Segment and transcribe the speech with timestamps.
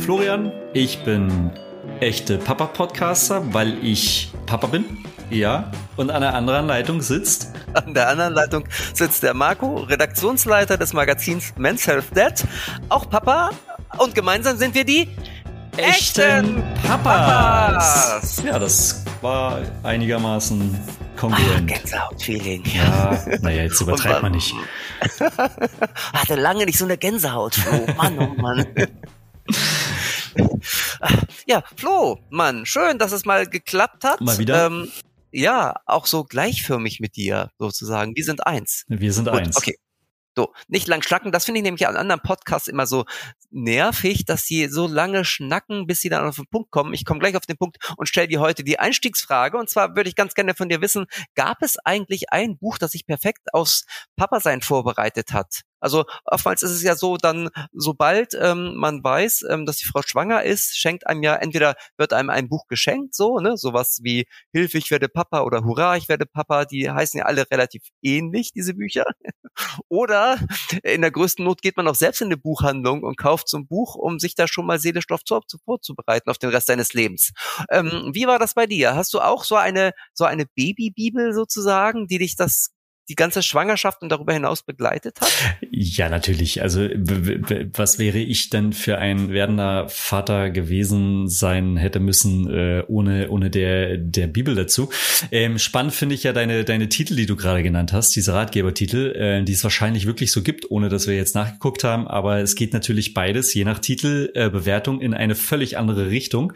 [0.00, 0.52] Florian.
[0.72, 1.50] Ich bin
[2.00, 4.84] echte Papa-Podcaster, weil ich Papa bin.
[5.30, 5.70] Ja.
[5.96, 7.52] Und an der anderen Leitung sitzt.
[7.74, 12.44] An der anderen Leitung sitzt der Marco, Redaktionsleiter des Magazins Men's Health Dad.
[12.88, 13.50] Auch Papa.
[13.98, 15.08] Und gemeinsam sind wir die
[15.76, 18.10] echten Papas.
[18.10, 18.42] Papas.
[18.44, 20.78] Ja, das war einigermaßen
[21.16, 21.70] kongruent.
[21.70, 22.64] Ah, Gänsehaut-Feeling.
[22.74, 24.54] Ja, naja, jetzt übertreibt man nicht.
[26.12, 27.86] Hatte lange nicht so eine Gänsehaut, Flo.
[27.96, 28.66] Mann, oh Mann.
[31.46, 34.20] ja, Flo, Mann, schön, dass es mal geklappt hat.
[34.20, 34.66] Mal wieder.
[34.66, 34.90] Ähm,
[35.32, 38.16] ja, auch so gleichförmig mit dir sozusagen.
[38.16, 38.84] Wir sind eins.
[38.88, 39.56] Wir sind Gut, eins.
[39.56, 39.76] Okay.
[40.36, 41.32] So, nicht lang schnacken.
[41.32, 43.04] Das finde ich nämlich an anderen Podcasts immer so
[43.50, 46.94] nervig, dass sie so lange schnacken, bis sie dann auf den Punkt kommen.
[46.94, 49.58] Ich komme gleich auf den Punkt und stelle dir heute die Einstiegsfrage.
[49.58, 52.92] Und zwar würde ich ganz gerne von dir wissen, gab es eigentlich ein Buch, das
[52.92, 55.62] sich perfekt aufs Papa-Sein vorbereitet hat?
[55.80, 60.02] Also oftmals ist es ja so, dann sobald ähm, man weiß, ähm, dass die Frau
[60.02, 64.26] schwanger ist, schenkt einem ja entweder wird einem ein Buch geschenkt, so ne, sowas wie
[64.52, 66.64] Hilfe, ich werde Papa oder Hurra, ich werde Papa.
[66.64, 69.04] Die heißen ja alle relativ ähnlich diese Bücher.
[69.88, 70.38] oder
[70.82, 73.66] in der größten Not geht man auch selbst in eine Buchhandlung und kauft so ein
[73.66, 75.20] Buch, um sich da schon mal seelisch drauf
[75.64, 77.32] vorzubereiten auf den Rest seines Lebens.
[77.70, 78.94] Ähm, wie war das bei dir?
[78.94, 82.70] Hast du auch so eine so eine Babybibel sozusagen, die dich das
[83.10, 85.30] die ganze Schwangerschaft und darüber hinaus begleitet hat?
[85.72, 86.62] Ja, natürlich.
[86.62, 86.88] Also
[87.74, 93.50] was wäre ich denn für ein werdender Vater gewesen sein hätte müssen äh, ohne ohne
[93.50, 94.90] der der Bibel dazu?
[95.32, 99.12] Ähm, spannend finde ich ja deine deine Titel, die du gerade genannt hast, diese Ratgebertitel,
[99.16, 102.06] äh, die es wahrscheinlich wirklich so gibt, ohne dass wir jetzt nachgeguckt haben.
[102.06, 106.52] Aber es geht natürlich beides je nach Titelbewertung äh, in eine völlig andere Richtung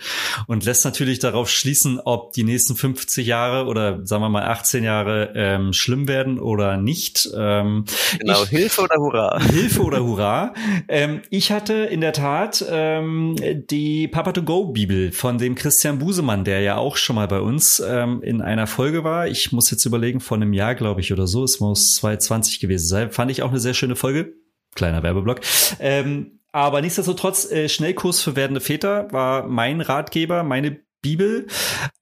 [0.47, 4.85] und lässt natürlich darauf schließen, ob die nächsten 50 Jahre oder sagen wir mal 18
[4.85, 7.29] Jahre ähm, schlimm werden oder nicht.
[7.37, 7.85] Ähm,
[8.19, 9.41] genau, ich, Hilfe oder Hurra.
[9.51, 10.55] Hilfe oder Hurra.
[10.89, 13.37] ähm, ich hatte in der Tat ähm,
[13.71, 17.41] die Papa to Go Bibel von dem Christian Busemann, der ja auch schon mal bei
[17.41, 19.27] uns ähm, in einer Folge war.
[19.29, 21.45] Ich muss jetzt überlegen, vor einem Jahr, glaube ich, oder so.
[21.45, 23.11] Es muss 2020 gewesen sein.
[23.11, 24.35] Fand ich auch eine sehr schöne Folge.
[24.75, 25.41] Kleiner Werbeblock.
[25.81, 31.47] Ähm, aber nichtsdestotrotz, äh, Schnellkurs für werdende Väter war mein Ratgeber, meine Bibel.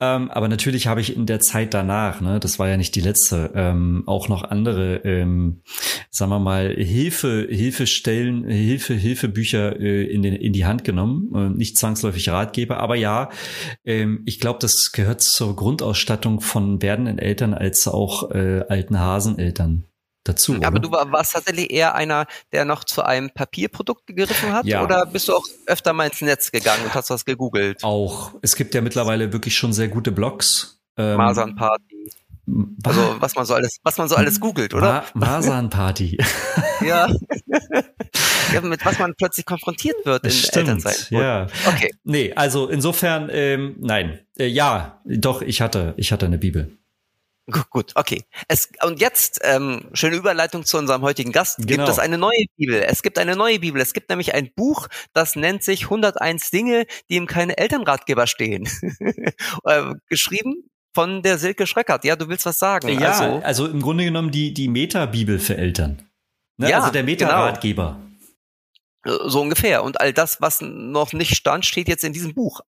[0.01, 3.01] Ähm, aber natürlich habe ich in der Zeit danach, ne, das war ja nicht die
[3.01, 5.63] letzte, ähm, auch noch andere, ähm,
[6.09, 11.33] sagen wir mal, Hilfe, Hilfestellen, Hilfe, Hilfebücher äh, in, den, in die Hand genommen.
[11.35, 13.31] Äh, nicht zwangsläufig Ratgeber, aber ja,
[13.85, 19.85] ähm, ich glaube, das gehört zur Grundausstattung von werdenden Eltern als auch äh, alten Haseneltern
[20.25, 20.55] dazu.
[20.55, 24.65] Ja, aber du warst tatsächlich eher einer, der noch zu einem Papierprodukt gegriffen hat?
[24.65, 24.83] Ja.
[24.83, 27.83] Oder bist du auch öfter mal ins Netz gegangen und hast was gegoogelt?
[27.83, 28.33] Auch.
[28.43, 30.81] Es gibt ja mittlerweile wirklich schon sehr gute Blogs.
[30.97, 32.11] Ähm, Masernparty.
[32.83, 35.05] Also was man so alles, was man so alles googelt, oder?
[35.15, 36.19] Ma Masernparty.
[36.81, 37.09] ja.
[38.53, 38.61] ja.
[38.61, 41.11] Mit was man plötzlich konfrontiert wird in Stimmt, Elternzeit.
[41.11, 41.47] Ja.
[41.67, 41.91] Okay.
[42.03, 44.19] Nee, also insofern, ähm, nein.
[44.39, 46.77] Äh, ja, doch, ich hatte, ich hatte eine Bibel.
[47.51, 48.25] Gut, okay.
[48.47, 51.57] Es, und jetzt, ähm, schöne Überleitung zu unserem heutigen Gast.
[51.59, 51.69] Genau.
[51.69, 52.81] Gibt es eine neue Bibel?
[52.83, 53.81] Es gibt eine neue Bibel.
[53.81, 58.69] Es gibt nämlich ein Buch, das nennt sich 101 Dinge, die ihm keine Elternratgeber stehen.
[59.65, 62.05] äh, geschrieben von der Silke Schröckert.
[62.05, 62.89] Ja, du willst was sagen.
[62.89, 66.09] Ja, also, also im Grunde genommen die, die Meta-Bibel für Eltern.
[66.59, 66.71] Ne?
[66.71, 67.27] Ja, also der genau.
[67.27, 68.01] Meta-Ratgeber.
[69.03, 69.29] Genau.
[69.29, 69.83] So ungefähr.
[69.83, 72.61] Und all das, was noch nicht stand, steht jetzt in diesem Buch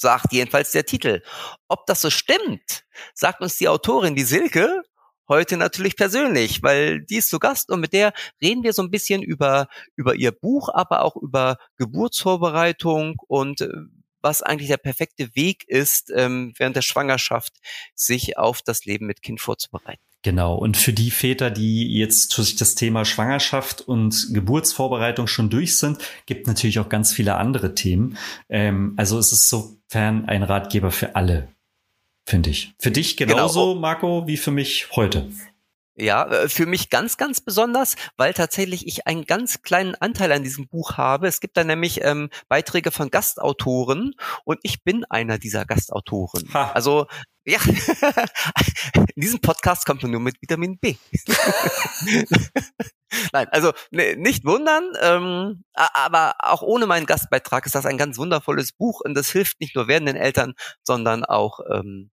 [0.00, 1.22] sagt jedenfalls der Titel.
[1.68, 2.84] Ob das so stimmt,
[3.14, 4.82] sagt uns die Autorin, die Silke,
[5.28, 8.12] heute natürlich persönlich, weil die ist zu Gast und mit der
[8.42, 13.68] reden wir so ein bisschen über, über ihr Buch, aber auch über Geburtsvorbereitung und äh,
[14.22, 17.54] was eigentlich der perfekte Weg ist, ähm, während der Schwangerschaft
[17.94, 20.09] sich auf das Leben mit Kind vorzubereiten.
[20.22, 20.54] Genau.
[20.54, 25.98] Und für die Väter, die jetzt durch das Thema Schwangerschaft und Geburtsvorbereitung schon durch sind,
[26.26, 28.18] gibt natürlich auch ganz viele andere Themen.
[28.50, 31.48] Ähm, also es ist sofern ein Ratgeber für alle,
[32.26, 32.74] finde ich.
[32.78, 33.80] Für dich genauso, genau.
[33.80, 35.30] Marco, wie für mich heute.
[36.00, 40.42] Ja, äh, für mich ganz, ganz besonders, weil tatsächlich ich einen ganz kleinen Anteil an
[40.42, 41.28] diesem Buch habe.
[41.28, 44.14] Es gibt da nämlich ähm, Beiträge von Gastautoren
[44.44, 46.48] und ich bin einer dieser Gastautoren.
[46.54, 46.72] Ha.
[46.72, 47.06] Also
[47.44, 47.58] ja,
[48.94, 50.96] in diesem Podcast kommt man nur mit Vitamin B.
[53.32, 58.16] Nein, also ne, nicht wundern, ähm, aber auch ohne meinen Gastbeitrag ist das ein ganz
[58.16, 62.10] wundervolles Buch und das hilft nicht nur werdenden Eltern, sondern auch ähm,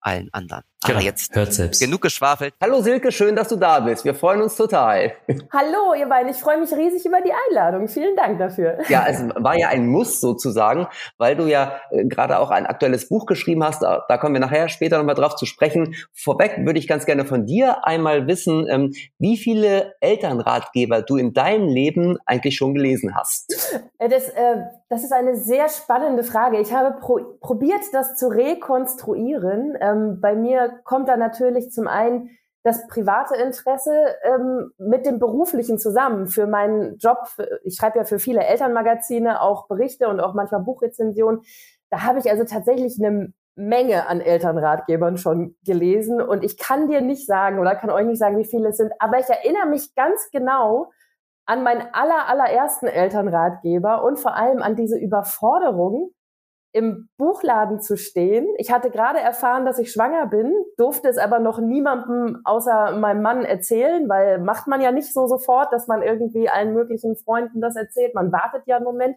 [0.00, 0.64] allen anderen.
[0.92, 1.80] Aber jetzt hört selbst.
[1.80, 2.52] genug geschwafelt.
[2.60, 4.04] Hallo Silke, schön, dass du da bist.
[4.04, 5.12] Wir freuen uns total.
[5.52, 7.88] Hallo ihr beiden, ich freue mich riesig über die Einladung.
[7.88, 8.78] Vielen Dank dafür.
[8.88, 10.86] Ja, es war ja ein Muss sozusagen,
[11.16, 13.82] weil du ja äh, gerade auch ein aktuelles Buch geschrieben hast.
[13.82, 15.94] Da, da kommen wir nachher später nochmal drauf zu sprechen.
[16.12, 21.32] Vorweg würde ich ganz gerne von dir einmal wissen, ähm, wie viele Elternratgeber du in
[21.32, 23.80] deinem Leben eigentlich schon gelesen hast.
[23.98, 24.56] Äh, das, äh,
[24.90, 26.60] das ist eine sehr spannende Frage.
[26.60, 29.74] Ich habe pro probiert, das zu rekonstruieren.
[29.80, 32.30] Ähm, bei mir kommt da natürlich zum einen
[32.64, 33.92] das private Interesse
[34.22, 36.28] ähm, mit dem beruflichen zusammen.
[36.28, 37.18] Für meinen Job,
[37.62, 41.42] ich schreibe ja für viele Elternmagazine auch Berichte und auch manchmal Buchrezensionen.
[41.90, 47.00] Da habe ich also tatsächlich eine Menge an Elternratgebern schon gelesen und ich kann dir
[47.00, 49.94] nicht sagen oder kann euch nicht sagen, wie viele es sind, aber ich erinnere mich
[49.94, 50.90] ganz genau
[51.46, 56.10] an meinen aller, allerersten Elternratgeber und vor allem an diese Überforderung,
[56.74, 58.48] im Buchladen zu stehen.
[58.58, 63.22] Ich hatte gerade erfahren, dass ich schwanger bin, durfte es aber noch niemandem außer meinem
[63.22, 67.60] Mann erzählen, weil macht man ja nicht so sofort, dass man irgendwie allen möglichen Freunden
[67.60, 68.16] das erzählt.
[68.16, 69.16] Man wartet ja einen Moment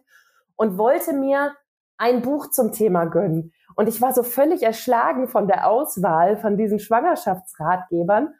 [0.56, 1.54] und wollte mir
[1.98, 3.52] ein Buch zum Thema gönnen.
[3.76, 8.36] Und ich war so völlig erschlagen von der Auswahl von diesen Schwangerschaftsratgebern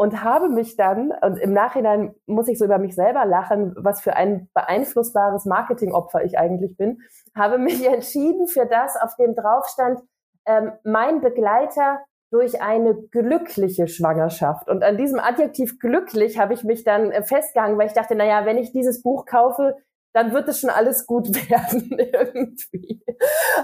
[0.00, 4.00] und habe mich dann, und im Nachhinein muss ich so über mich selber lachen, was
[4.00, 7.02] für ein beeinflussbares Marketingopfer ich eigentlich bin,
[7.36, 10.00] habe mich entschieden für das, auf dem drauf stand,
[10.46, 12.00] ähm, mein Begleiter
[12.30, 14.70] durch eine glückliche Schwangerschaft.
[14.70, 18.24] Und an diesem Adjektiv glücklich habe ich mich dann äh, festgehangen, weil ich dachte, na
[18.24, 19.76] ja, wenn ich dieses Buch kaufe,
[20.12, 23.02] dann wird es schon alles gut werden irgendwie.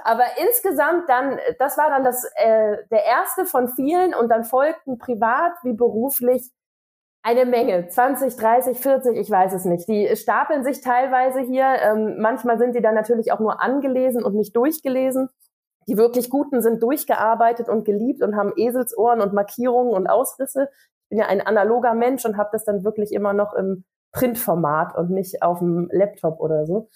[0.05, 4.99] Aber insgesamt dann, das war dann das äh, der erste von vielen und dann folgten
[4.99, 6.51] privat wie beruflich
[7.23, 9.89] eine Menge, 20, 30, 40, ich weiß es nicht.
[9.89, 11.65] Die stapeln sich teilweise hier.
[11.83, 15.29] Ähm, manchmal sind die dann natürlich auch nur angelesen und nicht durchgelesen.
[15.89, 20.69] Die wirklich Guten sind durchgearbeitet und geliebt und haben Eselsohren und Markierungen und Ausrisse.
[21.03, 23.85] Ich bin ja ein analoger Mensch und habe das dann wirklich immer noch im
[24.17, 26.89] Printformat und nicht auf dem Laptop oder so.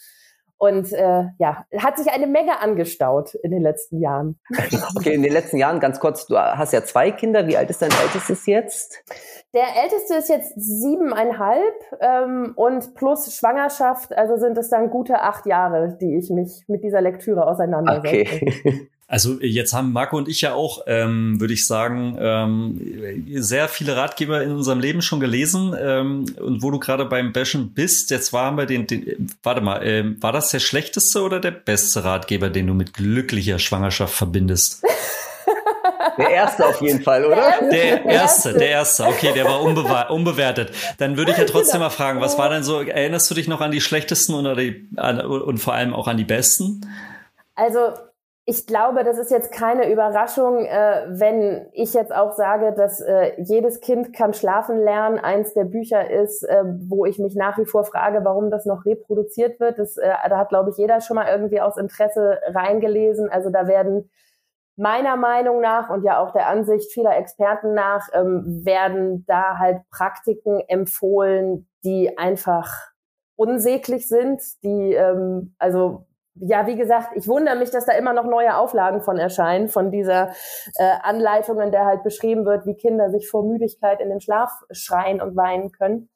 [0.56, 4.38] Und äh, ja, hat sich eine Menge angestaut in den letzten Jahren.
[4.96, 7.46] Okay, in den letzten Jahren ganz kurz, du hast ja zwei Kinder.
[7.46, 9.02] Wie alt ist dein ältestes jetzt?
[9.54, 15.46] Der älteste ist jetzt siebeneinhalb ähm, und plus Schwangerschaft, also sind es dann gute acht
[15.46, 18.36] Jahre, die ich mich mit dieser Lektüre auseinandersetze.
[18.36, 18.88] Okay.
[19.10, 22.80] Also jetzt haben Marco und ich ja auch, ähm, würde ich sagen, ähm,
[23.42, 25.74] sehr viele Ratgeber in unserem Leben schon gelesen.
[25.76, 29.84] Ähm, und wo du gerade beim Bashen bist, jetzt waren wir den, den warte mal,
[29.84, 34.84] ähm, war das der schlechteste oder der beste Ratgeber, den du mit glücklicher Schwangerschaft verbindest?
[36.16, 37.52] Der erste auf jeden Fall, oder?
[37.68, 39.06] Der erste, der erste.
[39.06, 39.60] Okay, der war
[40.10, 40.70] unbewertet.
[40.98, 43.60] Dann würde ich ja trotzdem mal fragen, was war denn so, erinnerst du dich noch
[43.60, 46.86] an die schlechtesten oder die, an, und vor allem auch an die besten?
[47.56, 47.92] Also,
[48.50, 53.40] ich glaube, das ist jetzt keine Überraschung, äh, wenn ich jetzt auch sage, dass äh,
[53.40, 55.20] jedes Kind kann schlafen lernen.
[55.20, 58.84] Eins der Bücher ist, äh, wo ich mich nach wie vor frage, warum das noch
[58.84, 59.78] reproduziert wird.
[59.78, 63.30] Das, äh, da hat, glaube ich, jeder schon mal irgendwie aus Interesse reingelesen.
[63.30, 64.10] Also da werden
[64.74, 69.78] meiner Meinung nach und ja auch der Ansicht vieler Experten nach ähm, werden da halt
[69.92, 72.66] Praktiken empfohlen, die einfach
[73.36, 78.24] unsäglich sind, die ähm, also ja, wie gesagt, ich wundere mich, dass da immer noch
[78.24, 80.30] neue Auflagen von erscheinen, von dieser
[80.76, 84.50] äh, Anleitung, in der halt beschrieben wird, wie Kinder sich vor Müdigkeit in den Schlaf
[84.70, 86.08] schreien und weinen können.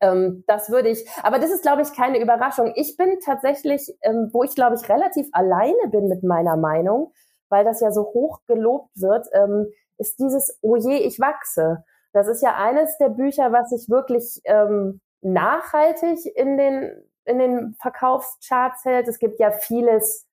[0.00, 2.72] Ähm, das würde ich, aber das ist, glaube ich, keine Überraschung.
[2.76, 7.12] Ich bin tatsächlich, ähm, wo ich, glaube ich, relativ alleine bin mit meiner Meinung,
[7.48, 9.66] weil das ja so hoch gelobt wird, ähm,
[9.98, 11.84] ist dieses Oh je, ich wachse.
[12.12, 16.90] Das ist ja eines der Bücher, was sich wirklich ähm, nachhaltig in den
[17.26, 19.08] in den Verkaufscharts hält.
[19.08, 20.26] Es gibt ja vieles,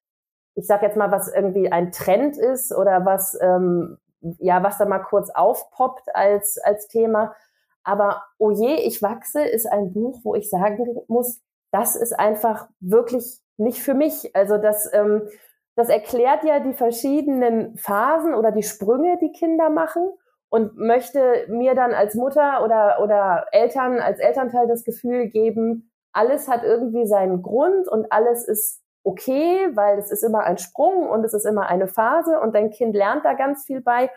[0.56, 3.98] ich sag jetzt mal, was irgendwie ein Trend ist oder was ähm,
[4.40, 7.36] ja was da mal kurz aufpoppt als als Thema.
[7.84, 12.70] Aber Oh je, ich wachse ist ein Buch, wo ich sagen muss, das ist einfach
[12.80, 14.36] wirklich nicht für mich.
[14.36, 15.28] Also das ähm,
[15.76, 20.12] das erklärt ja die verschiedenen Phasen oder die Sprünge, die Kinder machen
[20.50, 26.48] und möchte mir dann als Mutter oder, oder Eltern, als Elternteil das Gefühl geben, alles
[26.48, 31.26] hat irgendwie seinen Grund und alles ist okay, weil es ist immer ein Sprung und
[31.26, 34.10] es ist immer eine Phase und dein Kind lernt da ganz viel bei.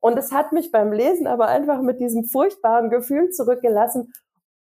[0.00, 4.12] Und es hat mich beim Lesen aber einfach mit diesem furchtbaren Gefühl zurückgelassen.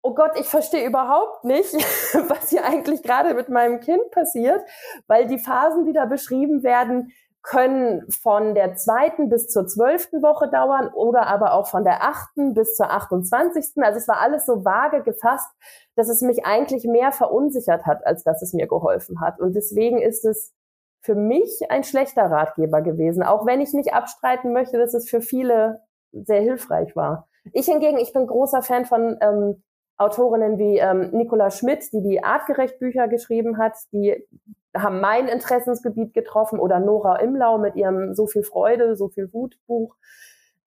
[0.01, 1.73] Oh Gott, ich verstehe überhaupt nicht,
[2.29, 4.61] was hier eigentlich gerade mit meinem Kind passiert,
[5.07, 10.49] weil die Phasen, die da beschrieben werden, können von der zweiten bis zur zwölften Woche
[10.49, 13.81] dauern oder aber auch von der achten bis zur achtundzwanzigsten.
[13.81, 15.49] Also es war alles so vage gefasst,
[15.95, 19.39] dass es mich eigentlich mehr verunsichert hat, als dass es mir geholfen hat.
[19.39, 20.53] Und deswegen ist es
[21.01, 25.21] für mich ein schlechter Ratgeber gewesen, auch wenn ich nicht abstreiten möchte, dass es für
[25.21, 25.81] viele
[26.11, 27.29] sehr hilfreich war.
[27.53, 29.63] Ich hingegen, ich bin großer Fan von ähm,
[29.97, 34.27] Autorinnen wie ähm, Nicola Schmidt, die die Artgerecht Bücher geschrieben hat, die
[34.75, 39.57] haben mein Interessensgebiet getroffen oder Nora Imlau mit ihrem So viel Freude, so viel Wut
[39.67, 39.95] Buch.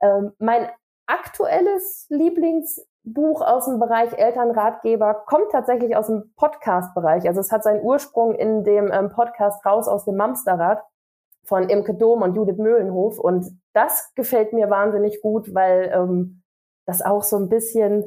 [0.00, 0.68] Ähm, mein
[1.06, 7.26] aktuelles Lieblingsbuch aus dem Bereich Elternratgeber kommt tatsächlich aus dem Podcast-Bereich.
[7.26, 10.82] Also es hat seinen Ursprung in dem ähm, Podcast Raus aus dem Mamsterrad
[11.44, 13.18] von Imke Dom und Judith Möhlenhof.
[13.18, 16.42] Und das gefällt mir wahnsinnig gut, weil ähm,
[16.86, 18.04] das auch so ein bisschen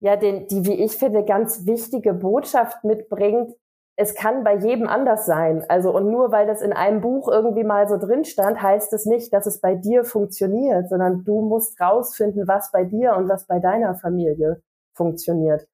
[0.00, 3.54] ja den, die, wie ich finde, ganz wichtige Botschaft mitbringt,
[3.96, 5.64] es kann bei jedem anders sein.
[5.68, 9.06] Also und nur weil das in einem Buch irgendwie mal so drin stand, heißt es
[9.06, 13.46] nicht, dass es bei dir funktioniert, sondern du musst rausfinden, was bei dir und was
[13.46, 14.62] bei deiner Familie
[14.94, 15.68] funktioniert.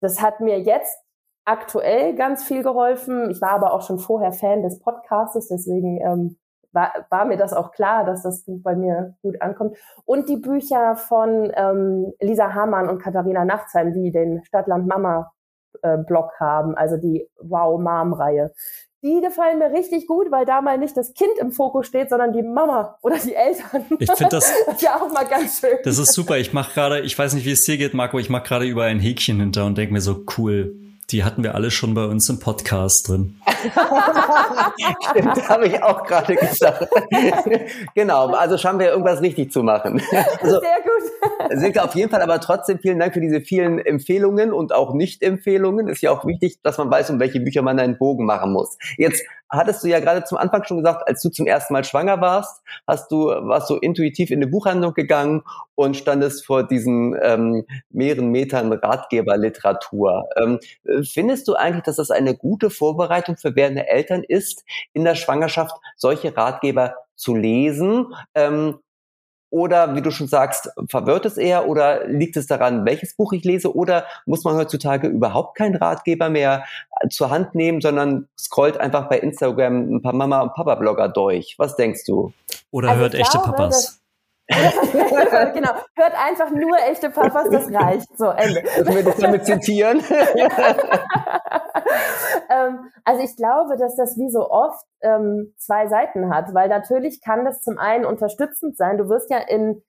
[0.00, 0.98] Das hat mir jetzt
[1.44, 3.30] aktuell ganz viel geholfen.
[3.30, 6.36] Ich war aber auch schon vorher Fan des Podcastes, deswegen ähm,
[6.72, 9.76] war, war mir das auch klar, dass das Buch bei mir gut ankommt.
[10.04, 15.32] Und die Bücher von ähm, Lisa Hamann und Katharina Nachtsheim, die den Stadtland Mama
[15.82, 18.52] äh, Blog haben, also die Wow Mom Reihe.
[19.04, 22.32] Die gefallen mir richtig gut, weil da mal nicht das Kind im Fokus steht, sondern
[22.32, 23.84] die Mama oder die Eltern.
[23.98, 25.78] Ich finde das, das ja auch mal ganz schön.
[25.82, 26.38] Das ist super.
[26.38, 28.84] Ich mache gerade, ich weiß nicht, wie es dir geht, Marco, ich mache gerade über
[28.84, 30.81] ein Häkchen hinter und denke mir so cool
[31.12, 33.36] die hatten wir alle schon bei uns im Podcast drin.
[35.10, 36.88] Stimmt, habe ich auch gerade gesagt.
[37.94, 40.02] genau, also schauen wir irgendwas richtig zu machen.
[40.40, 41.58] Also, Sehr gut.
[41.58, 45.88] Silke, auf jeden Fall aber trotzdem vielen Dank für diese vielen Empfehlungen und auch Nicht-Empfehlungen.
[45.88, 48.78] Ist ja auch wichtig, dass man weiß, um welche Bücher man einen Bogen machen muss.
[48.96, 49.22] Jetzt
[49.52, 52.62] hattest du ja gerade zum Anfang schon gesagt, als du zum ersten Mal schwanger warst,
[52.86, 55.42] hast du, warst du intuitiv in eine Buchhandlung gegangen
[55.74, 60.24] und standest vor diesen ähm, mehreren Metern Ratgeberliteratur.
[60.36, 60.58] Ähm,
[61.04, 65.76] findest du eigentlich, dass das eine gute Vorbereitung für werdende Eltern ist, in der Schwangerschaft
[65.96, 68.14] solche Ratgeber zu lesen?
[68.34, 68.78] Ähm,
[69.52, 73.44] oder wie du schon sagst, verwirrt es eher oder liegt es daran, welches Buch ich
[73.44, 73.76] lese?
[73.76, 76.64] Oder muss man heutzutage überhaupt keinen Ratgeber mehr
[77.10, 81.56] zur Hand nehmen, sondern scrollt einfach bei Instagram ein paar Mama- und Papa-Blogger durch?
[81.58, 82.32] Was denkst du?
[82.70, 84.01] Oder also hört echte glaube, Papas?
[85.54, 88.08] genau, hört einfach nur echte Papas, das reicht.
[88.18, 88.62] So, Ende.
[88.62, 90.02] Müssen wir das damit zitieren?
[92.50, 97.22] ähm, also ich glaube, dass das wie so oft ähm, zwei Seiten hat, weil natürlich
[97.22, 98.98] kann das zum einen unterstützend sein.
[98.98, 99.82] Du wirst ja in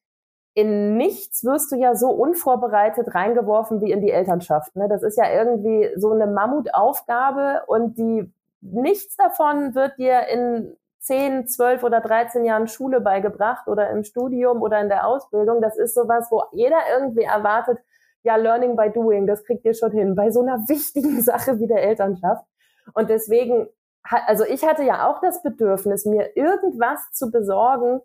[0.55, 4.75] in nichts wirst du ja so unvorbereitet reingeworfen wie in die Elternschaft.
[4.75, 4.87] Ne?
[4.87, 8.31] Das ist ja irgendwie so eine Mammutaufgabe und die
[8.61, 14.61] nichts davon wird dir in 10, 12 oder 13 Jahren Schule beigebracht oder im Studium
[14.61, 15.61] oder in der Ausbildung.
[15.61, 17.79] Das ist sowas, wo jeder irgendwie erwartet,
[18.23, 21.67] ja, Learning by Doing, das kriegt ihr schon hin, bei so einer wichtigen Sache wie
[21.67, 22.45] der Elternschaft.
[22.93, 23.67] Und deswegen,
[24.03, 28.01] also ich hatte ja auch das Bedürfnis, mir irgendwas zu besorgen,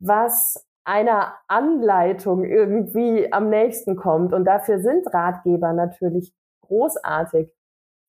[0.00, 4.32] was einer Anleitung irgendwie am nächsten kommt.
[4.32, 7.50] Und dafür sind Ratgeber natürlich großartig.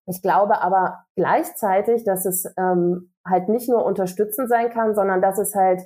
[0.08, 5.38] Ich glaube aber gleichzeitig, dass es ähm, halt nicht nur unterstützend sein kann, sondern dass
[5.40, 5.82] es halt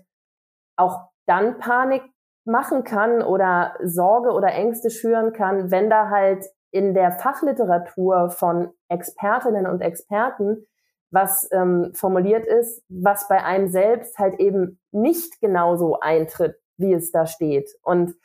[0.76, 2.04] auch dann Panik
[2.46, 8.72] machen kann oder Sorge oder Ängste schüren kann, wenn da halt in der Fachliteratur von
[8.90, 10.66] Expertinnen und Experten
[11.12, 17.12] was ähm, formuliert ist, was bei einem selbst halt eben nicht genauso eintritt, wie es
[17.12, 17.70] da steht.
[17.82, 18.16] Und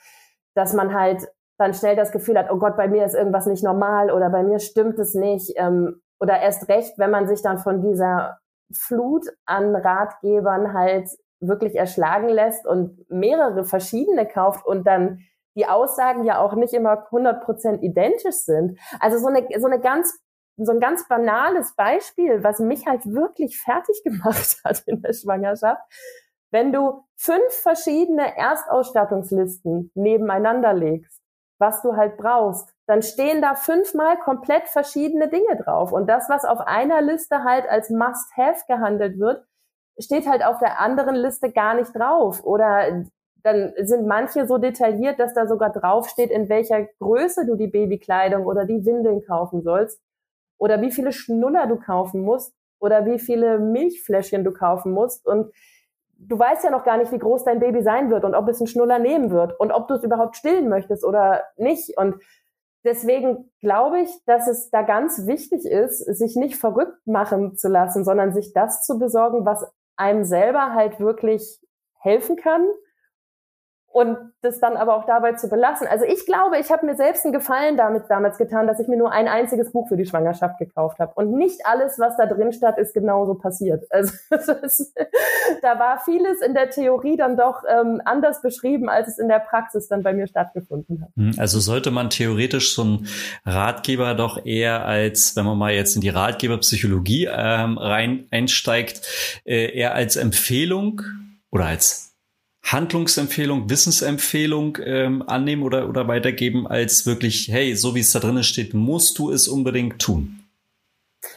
[0.55, 1.27] dass man halt
[1.59, 4.43] dann schnell das Gefühl hat, oh Gott, bei mir ist irgendwas nicht normal oder bei
[4.43, 5.55] mir stimmt es nicht.
[5.57, 8.39] Ähm, oder erst recht, wenn man sich dann von dieser
[8.77, 11.09] Flut an Ratgebern halt
[11.41, 15.21] wirklich erschlagen lässt und mehrere verschiedene kauft und dann
[15.57, 18.79] die Aussagen ja auch nicht immer 100% identisch sind.
[19.01, 20.19] Also so eine, so eine ganz,
[20.57, 25.83] so ein ganz banales Beispiel, was mich halt wirklich fertig gemacht hat in der Schwangerschaft.
[26.51, 31.21] Wenn du fünf verschiedene Erstausstattungslisten nebeneinander legst,
[31.59, 35.93] was du halt brauchst, dann stehen da fünfmal komplett verschiedene Dinge drauf.
[35.93, 39.45] Und das, was auf einer Liste halt als Must-Have gehandelt wird,
[39.99, 42.45] steht halt auf der anderen Liste gar nicht drauf.
[42.45, 43.05] Oder
[43.43, 48.47] dann sind manche so detailliert, dass da sogar draufsteht, in welcher Größe du die Babykleidung
[48.47, 50.01] oder die Windeln kaufen sollst.
[50.59, 52.55] Oder wie viele Schnuller du kaufen musst.
[52.81, 55.27] Oder wie viele Milchfläschchen du kaufen musst.
[55.27, 55.53] Und
[56.19, 58.61] du weißt ja noch gar nicht, wie groß dein Baby sein wird und ob es
[58.61, 61.97] einen Schnuller nehmen wird und ob du es überhaupt stillen möchtest oder nicht.
[61.97, 62.17] Und
[62.85, 68.05] deswegen glaube ich, dass es da ganz wichtig ist, sich nicht verrückt machen zu lassen,
[68.05, 71.61] sondern sich das zu besorgen, was einem selber halt wirklich
[71.99, 72.67] helfen kann
[73.95, 75.87] und das dann aber auch dabei zu belassen.
[75.87, 78.97] Also ich glaube, ich habe mir selbst einen Gefallen damit damals getan, dass ich mir
[78.97, 81.13] nur ein einziges Buch für die Schwangerschaft gekauft habe.
[81.15, 83.85] Und nicht alles, was da drin stand, ist genauso passiert.
[83.95, 84.93] Also ist,
[85.63, 89.39] da war vieles in der Theorie dann doch ähm, anders beschrieben, als es in der
[89.39, 91.11] Praxis dann bei mir stattgefunden hat.
[91.17, 93.07] Hm, also sollte man theoretisch so einen
[93.45, 99.03] Ratgeber doch eher als, wenn man mal jetzt in die Ratgeberpsychologie ähm, rein einsteigt,
[99.45, 101.03] äh, eher als Empfehlung
[101.53, 102.14] oder als
[102.65, 108.43] Handlungsempfehlung, Wissensempfehlung ähm, annehmen oder, oder weitergeben, als wirklich, hey, so wie es da drin
[108.43, 110.41] steht, musst du es unbedingt tun.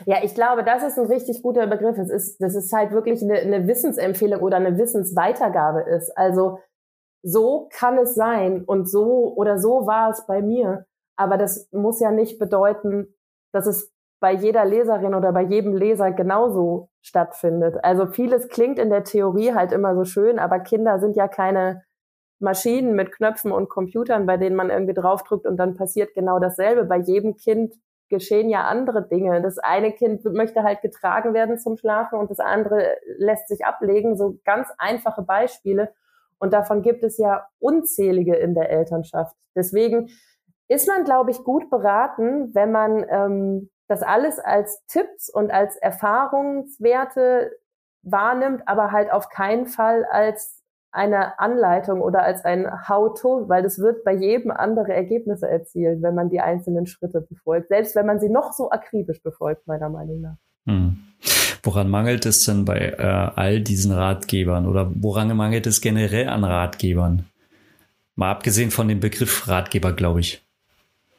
[0.06, 1.98] Ja, ich glaube, das ist ein richtig guter Begriff.
[1.98, 6.16] Es ist, das ist halt wirklich eine, eine Wissensempfehlung oder eine Wissensweitergabe ist.
[6.18, 6.60] Also
[7.24, 10.86] so kann es sein und so oder so war es bei mir.
[11.18, 13.14] Aber das muss ja nicht bedeuten,
[13.52, 17.78] dass es bei jeder Leserin oder bei jedem Leser genauso stattfindet.
[17.84, 21.84] Also vieles klingt in der Theorie halt immer so schön, aber Kinder sind ja keine
[22.40, 26.86] Maschinen mit Knöpfen und Computern, bei denen man irgendwie draufdrückt und dann passiert genau dasselbe.
[26.86, 27.74] Bei jedem Kind
[28.10, 29.42] geschehen ja andere Dinge.
[29.42, 34.16] Das eine Kind möchte halt getragen werden zum Schlafen und das andere lässt sich ablegen.
[34.16, 35.94] So ganz einfache Beispiele.
[36.40, 39.36] Und davon gibt es ja unzählige in der Elternschaft.
[39.56, 40.10] Deswegen
[40.68, 45.76] ist man, glaube ich, gut beraten, wenn man ähm, das alles als Tipps und als
[45.78, 47.52] Erfahrungswerte
[48.04, 53.78] wahrnimmt, aber halt auf keinen Fall als eine Anleitung oder als ein How-to, weil das
[53.80, 58.20] wird bei jedem andere Ergebnisse erzielen, wenn man die einzelnen Schritte befolgt, selbst wenn man
[58.20, 60.38] sie noch so akribisch befolgt, meiner Meinung nach.
[60.66, 60.98] Hm.
[61.64, 66.44] Woran mangelt es denn bei äh, all diesen Ratgebern oder woran mangelt es generell an
[66.44, 67.26] Ratgebern?
[68.16, 70.47] Mal abgesehen von dem Begriff Ratgeber, glaube ich.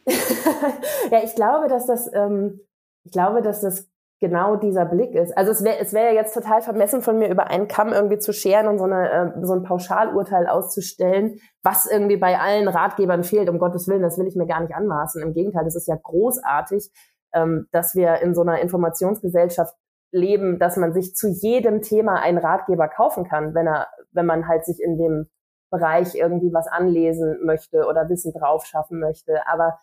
[1.11, 2.61] ja, ich glaube, dass das, ähm,
[3.05, 3.89] ich glaube, dass das
[4.21, 5.37] genau dieser Blick ist.
[5.37, 8.19] Also es wäre es wäre ja jetzt total vermessen von mir, über einen Kamm irgendwie
[8.19, 13.23] zu scheren und so, eine, äh, so ein Pauschalurteil auszustellen, was irgendwie bei allen Ratgebern
[13.23, 13.49] fehlt.
[13.49, 15.23] Um Gottes Willen, das will ich mir gar nicht anmaßen.
[15.23, 16.91] Im Gegenteil, das ist ja großartig,
[17.33, 19.75] ähm, dass wir in so einer Informationsgesellschaft
[20.11, 24.49] leben, dass man sich zu jedem Thema einen Ratgeber kaufen kann, wenn er, wenn man
[24.49, 25.29] halt sich in dem
[25.71, 29.47] Bereich irgendwie was anlesen möchte oder Wissen drauf schaffen möchte.
[29.47, 29.79] Aber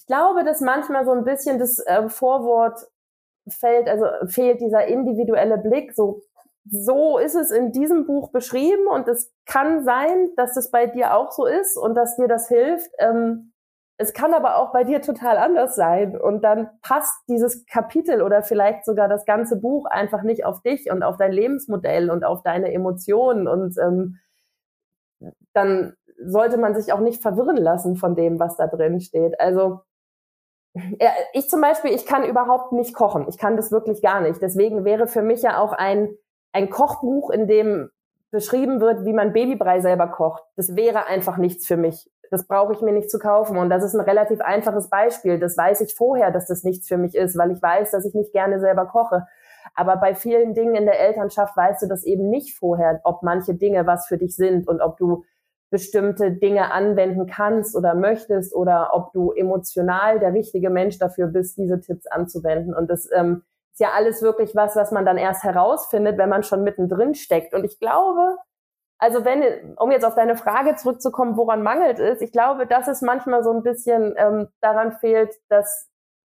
[0.00, 2.88] ich glaube, dass manchmal so ein bisschen das äh, Vorwort
[3.48, 6.22] fällt, also fehlt dieser individuelle Blick, so
[6.70, 11.16] so ist es in diesem Buch beschrieben und es kann sein, dass das bei dir
[11.16, 12.90] auch so ist und dass dir das hilft.
[12.98, 13.52] Ähm,
[13.96, 18.42] es kann aber auch bei dir total anders sein und dann passt dieses Kapitel oder
[18.42, 22.42] vielleicht sogar das ganze Buch einfach nicht auf dich und auf dein Lebensmodell und auf
[22.42, 24.18] deine Emotionen und ähm,
[25.52, 25.94] dann
[26.24, 29.40] sollte man sich auch nicht verwirren lassen von dem, was da drin steht.
[29.40, 29.80] Also
[31.32, 33.26] ich zum Beispiel, ich kann überhaupt nicht kochen.
[33.28, 34.40] Ich kann das wirklich gar nicht.
[34.40, 36.10] Deswegen wäre für mich ja auch ein,
[36.52, 37.90] ein Kochbuch, in dem
[38.30, 40.42] beschrieben wird, wie man Babybrei selber kocht.
[40.56, 42.08] Das wäre einfach nichts für mich.
[42.30, 43.56] Das brauche ich mir nicht zu kaufen.
[43.56, 45.40] Und das ist ein relativ einfaches Beispiel.
[45.40, 48.14] Das weiß ich vorher, dass das nichts für mich ist, weil ich weiß, dass ich
[48.14, 49.26] nicht gerne selber koche.
[49.74, 53.54] Aber bei vielen Dingen in der Elternschaft weißt du das eben nicht vorher, ob manche
[53.54, 55.24] Dinge was für dich sind und ob du
[55.70, 61.56] bestimmte Dinge anwenden kannst oder möchtest oder ob du emotional der richtige Mensch dafür bist,
[61.58, 62.74] diese Tipps anzuwenden.
[62.74, 66.42] Und das ähm, ist ja alles wirklich was, was man dann erst herausfindet, wenn man
[66.42, 67.54] schon mittendrin steckt.
[67.54, 68.36] Und ich glaube,
[68.98, 73.00] also wenn, um jetzt auf deine Frage zurückzukommen, woran mangelt es, ich glaube, dass es
[73.00, 75.88] manchmal so ein bisschen ähm, daran fehlt, dass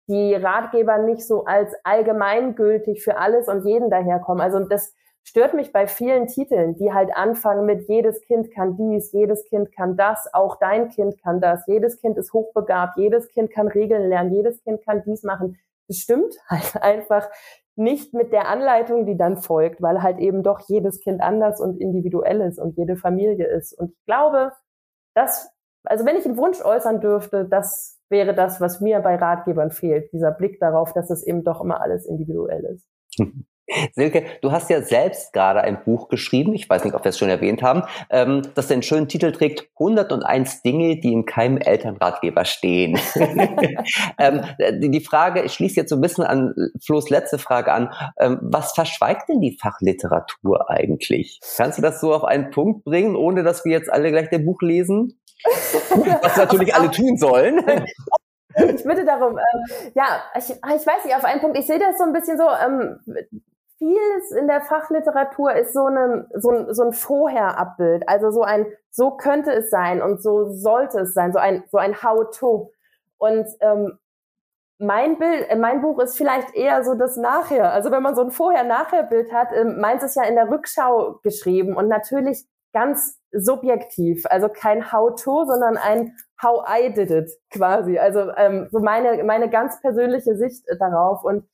[0.09, 4.43] die Ratgeber nicht so als allgemeingültig für alles und jeden daherkommen.
[4.43, 4.93] Also das
[5.25, 9.73] stört mich bei vielen Titeln, die halt anfangen mit jedes Kind kann dies, jedes Kind
[9.73, 14.09] kann das, auch dein Kind kann das, jedes Kind ist hochbegabt, jedes Kind kann Regeln
[14.09, 15.59] lernen, jedes Kind kann dies machen.
[15.89, 17.29] Das stimmt halt einfach
[17.77, 21.81] nicht mit der Anleitung, die dann folgt, weil halt eben doch jedes Kind anders und
[21.81, 23.73] individuell ist und jede Familie ist.
[23.73, 24.53] Und ich glaube,
[25.15, 25.51] dass,
[25.85, 30.13] also wenn ich einen Wunsch äußern dürfte, das wäre das, was mir bei Ratgebern fehlt,
[30.13, 32.89] dieser Blick darauf, dass es eben doch immer alles individuell ist.
[33.93, 37.19] Silke, du hast ja selbst gerade ein Buch geschrieben, ich weiß nicht, ob wir es
[37.19, 42.45] schon erwähnt haben, ähm, das den schönen Titel trägt 101 Dinge, die in keinem Elternratgeber
[42.45, 42.99] stehen.
[44.19, 44.43] ähm,
[44.81, 46.55] die Frage, ich schließe jetzt so ein bisschen an
[46.85, 51.41] Flo's letzte Frage an, ähm, was verschweigt denn die Fachliteratur eigentlich?
[51.57, 54.45] Kannst du das so auf einen Punkt bringen, ohne dass wir jetzt alle gleich dein
[54.45, 55.21] Buch lesen?
[56.23, 57.65] was natürlich alle tun sollen.
[58.57, 61.97] Ich bitte darum, ähm, ja, ich, ich weiß nicht, auf einen Punkt, ich sehe das
[61.97, 62.99] so ein bisschen so, ähm,
[63.81, 68.67] vieles in der Fachliteratur ist so, eine, so ein, so ein Vorher-Abbild, also so ein,
[68.91, 72.71] so könnte es sein und so sollte es sein, so ein, so ein How-to.
[73.17, 73.99] Und ähm,
[74.79, 77.73] mein Bild, äh, mein Buch ist vielleicht eher so das Nachher.
[77.73, 81.75] Also wenn man so ein Vorher-Nachher-Bild hat, ähm, meins ist ja in der Rückschau geschrieben
[81.75, 87.99] und natürlich ganz subjektiv, also kein How-to, sondern ein How I did it quasi.
[87.99, 91.25] Also ähm, so meine, meine ganz persönliche Sicht darauf.
[91.25, 91.49] Und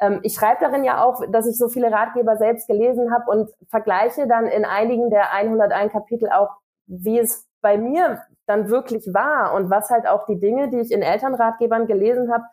[0.00, 3.50] ähm, ich schreibe darin ja auch, dass ich so viele Ratgeber selbst gelesen habe und
[3.68, 6.50] vergleiche dann in einigen der 101 Kapitel auch,
[6.86, 10.92] wie es bei mir dann wirklich war und was halt auch die Dinge, die ich
[10.92, 12.44] in Elternratgebern gelesen habe,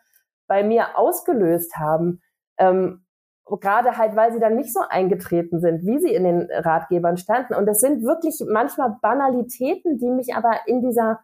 [0.48, 2.20] bei mir ausgelöst haben.
[2.58, 3.04] Ähm,
[3.60, 7.54] gerade halt, weil sie dann nicht so eingetreten sind, wie sie in den Ratgebern standen.
[7.54, 11.20] Und das sind wirklich manchmal Banalitäten, die mich aber in dieser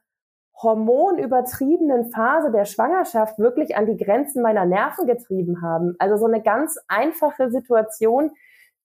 [0.60, 5.96] hormonübertriebenen Phase der Schwangerschaft wirklich an die Grenzen meiner Nerven getrieben haben.
[5.98, 8.30] Also so eine ganz einfache Situation,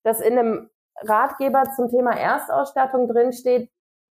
[0.03, 0.69] dass in einem
[1.01, 3.69] Ratgeber zum Thema Erstausstattung drinsteht,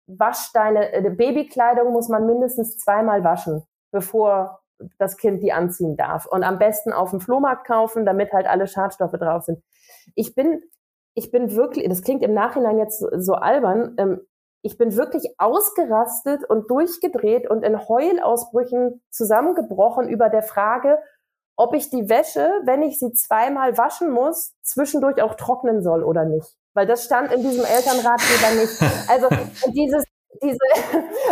[0.06, 4.60] wasch deine äh, Babykleidung muss man mindestens zweimal waschen, bevor
[4.98, 6.26] das Kind die anziehen darf.
[6.26, 9.62] Und am besten auf dem Flohmarkt kaufen, damit halt alle Schadstoffe drauf sind.
[10.14, 10.62] Ich bin,
[11.14, 14.20] ich bin wirklich, das klingt im Nachhinein jetzt so albern, ähm,
[14.62, 20.98] ich bin wirklich ausgerastet und durchgedreht und in Heulausbrüchen zusammengebrochen über der Frage,
[21.56, 26.24] ob ich die Wäsche, wenn ich sie zweimal waschen muss, zwischendurch auch trocknen soll oder
[26.24, 26.56] nicht.
[26.74, 28.80] Weil das stand in diesem Elternratgeber nicht.
[29.08, 29.28] Also
[29.72, 30.04] dieses,
[30.42, 30.58] diese,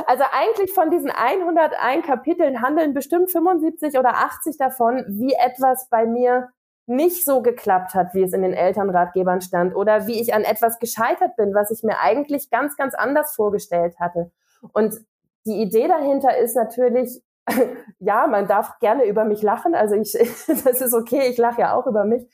[0.06, 6.04] also eigentlich von diesen 101 Kapiteln handeln bestimmt 75 oder 80 davon, wie etwas bei
[6.04, 6.48] mir
[6.88, 10.78] nicht so geklappt hat, wie es in den Elternratgebern stand oder wie ich an etwas
[10.78, 14.30] gescheitert bin, was ich mir eigentlich ganz, ganz anders vorgestellt hatte.
[14.72, 14.94] Und
[15.46, 17.22] die Idee dahinter ist natürlich,
[17.98, 20.12] ja, man darf gerne über mich lachen, also ich,
[20.64, 22.26] das ist okay, ich lache ja auch über mich,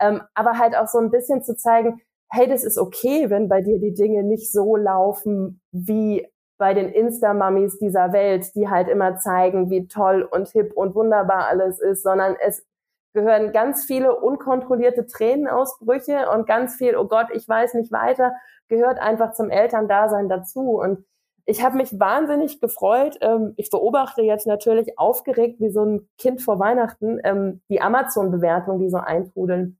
[0.00, 3.60] ähm, aber halt auch so ein bisschen zu zeigen, hey, das ist okay, wenn bei
[3.60, 6.26] dir die Dinge nicht so laufen wie
[6.58, 11.46] bei den Insta-Mummies dieser Welt, die halt immer zeigen, wie toll und hip und wunderbar
[11.46, 12.64] alles ist, sondern es
[13.12, 18.32] gehören ganz viele unkontrollierte Tränenausbrüche und ganz viel, oh Gott, ich weiß nicht weiter,
[18.68, 20.80] gehört einfach zum Elterndasein dazu.
[20.80, 21.04] Und
[21.44, 23.18] ich habe mich wahnsinnig gefreut.
[23.20, 28.80] Ähm, ich beobachte jetzt natürlich aufgeregt wie so ein Kind vor Weihnachten ähm, die Amazon-Bewertung,
[28.80, 29.78] die so eintrudeln.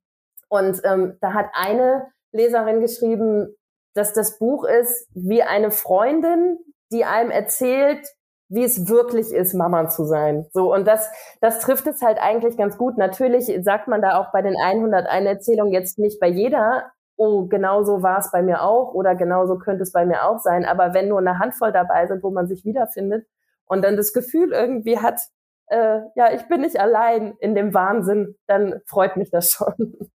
[0.49, 3.55] Und ähm, da hat eine Leserin geschrieben,
[3.95, 6.59] dass das Buch ist wie eine Freundin,
[6.91, 8.07] die einem erzählt,
[8.53, 10.47] wie es wirklich ist, Mama zu sein.
[10.53, 11.11] So, und das,
[11.41, 12.99] das trifft es halt eigentlich ganz gut.
[12.99, 17.83] Natürlich sagt man da auch bei den 101 Erzählungen jetzt nicht bei jeder, oh, genau
[17.83, 20.65] so war es bei mir auch oder genau so könnte es bei mir auch sein.
[20.65, 23.27] Aber wenn nur eine Handvoll dabei sind, wo man sich wiederfindet
[23.67, 25.21] und dann das Gefühl irgendwie hat,
[25.69, 29.75] äh, ja, ich bin nicht allein in dem Wahnsinn, dann freut mich das schon.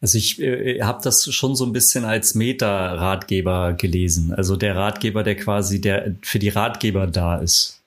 [0.00, 4.34] Also ich äh, habe das schon so ein bisschen als Meta-Ratgeber gelesen.
[4.34, 7.80] Also der Ratgeber, der quasi der für die Ratgeber da ist.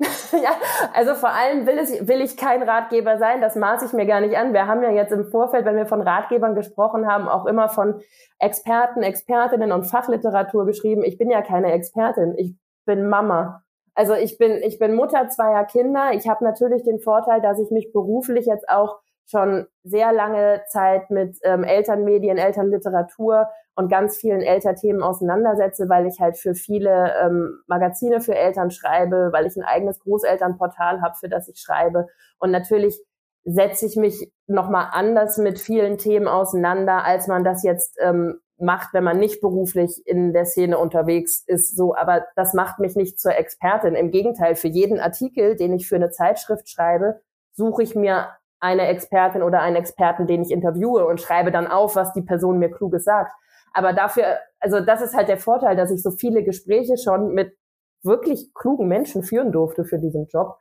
[0.32, 0.56] ja,
[0.94, 4.22] also vor allem will, es, will ich kein Ratgeber sein, das maße ich mir gar
[4.22, 4.54] nicht an.
[4.54, 8.00] Wir haben ja jetzt im Vorfeld, wenn wir von Ratgebern gesprochen haben, auch immer von
[8.38, 11.04] Experten, Expertinnen und Fachliteratur geschrieben.
[11.04, 12.54] Ich bin ja keine Expertin, ich
[12.86, 13.62] bin Mama.
[13.94, 16.12] Also ich bin, ich bin Mutter zweier Kinder.
[16.14, 21.10] Ich habe natürlich den Vorteil, dass ich mich beruflich jetzt auch schon sehr lange Zeit
[21.10, 27.62] mit ähm, Elternmedien, Elternliteratur und ganz vielen Elternthemen auseinandersetze, weil ich halt für viele ähm,
[27.66, 32.06] Magazine für Eltern schreibe, weil ich ein eigenes Großelternportal habe, für das ich schreibe.
[32.38, 33.00] Und natürlich
[33.44, 38.92] setze ich mich nochmal anders mit vielen Themen auseinander, als man das jetzt ähm, macht,
[38.92, 41.76] wenn man nicht beruflich in der Szene unterwegs ist.
[41.76, 43.94] So, aber das macht mich nicht zur Expertin.
[43.94, 47.20] Im Gegenteil, für jeden Artikel, den ich für eine Zeitschrift schreibe,
[47.52, 48.28] suche ich mir
[48.60, 52.58] eine Expertin oder einen Experten, den ich interviewe und schreibe dann auf, was die Person
[52.58, 53.32] mir Kluges sagt.
[53.72, 57.56] Aber dafür, also das ist halt der Vorteil, dass ich so viele Gespräche schon mit
[58.02, 60.58] wirklich klugen Menschen führen durfte für diesen Job.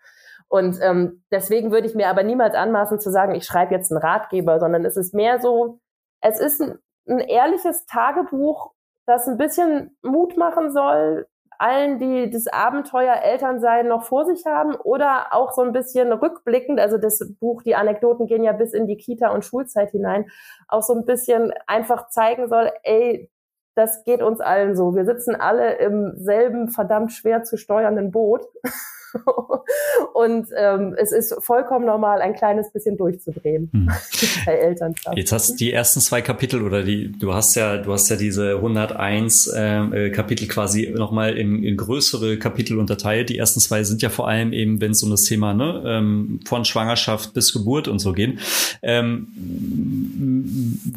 [0.48, 4.02] Und ähm, deswegen würde ich mir aber niemals anmaßen zu sagen, ich schreibe jetzt einen
[4.02, 5.80] Ratgeber, sondern es ist mehr so,
[6.22, 8.72] es ist ein, ein ehrliches Tagebuch,
[9.06, 11.28] das ein bisschen Mut machen soll,
[11.60, 16.80] allen, die das Abenteuer Elternsein noch vor sich haben oder auch so ein bisschen rückblickend,
[16.80, 20.30] also das Buch, die Anekdoten gehen ja bis in die Kita und Schulzeit hinein,
[20.68, 23.30] auch so ein bisschen einfach zeigen soll, ey,
[23.76, 24.96] das geht uns allen so.
[24.96, 28.46] Wir sitzen alle im selben verdammt schwer zu steuernden Boot.
[30.14, 33.90] und ähm, es ist vollkommen normal, ein kleines bisschen durchzudrehen hm.
[34.46, 35.18] bei Elternschaft.
[35.18, 38.16] Jetzt hast du die ersten zwei Kapitel oder die, du hast ja, du hast ja
[38.16, 43.30] diese 101 ähm, äh, Kapitel quasi nochmal in, in größere Kapitel unterteilt.
[43.30, 46.40] Die ersten zwei sind ja vor allem eben, wenn es um das Thema ne, ähm,
[46.46, 48.40] von Schwangerschaft bis Geburt und so gehen.
[48.82, 49.28] Ähm,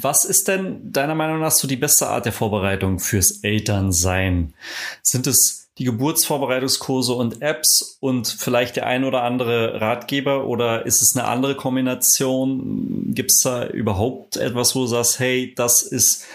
[0.01, 4.55] was ist denn deiner Meinung nach so die beste Art der Vorbereitung fürs Elternsein?
[5.03, 11.01] Sind es die Geburtsvorbereitungskurse und Apps und vielleicht der ein oder andere Ratgeber oder ist
[11.03, 13.15] es eine andere Kombination?
[13.15, 16.27] Gibt es da überhaupt etwas, wo du sagst, hey, das ist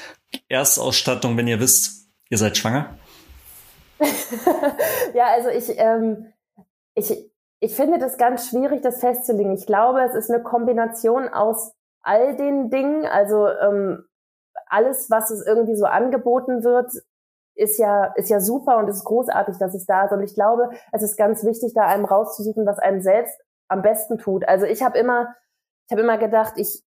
[0.49, 1.97] Erstausstattung, wenn ihr wisst,
[2.29, 2.97] Ihr seid schwanger?
[5.13, 6.33] ja, also ich, ähm,
[6.93, 9.53] ich, ich finde das ganz schwierig, das festzulegen.
[9.53, 13.05] Ich glaube, es ist eine Kombination aus all den Dingen.
[13.05, 14.03] Also ähm,
[14.67, 16.91] alles, was es irgendwie so angeboten wird,
[17.57, 20.11] ist ja, ist ja super und ist großartig, dass es da ist.
[20.11, 24.17] Und ich glaube, es ist ganz wichtig, da einem rauszusuchen, was einem selbst am besten
[24.17, 24.47] tut.
[24.47, 25.35] Also ich habe immer,
[25.87, 26.83] ich habe immer gedacht, ich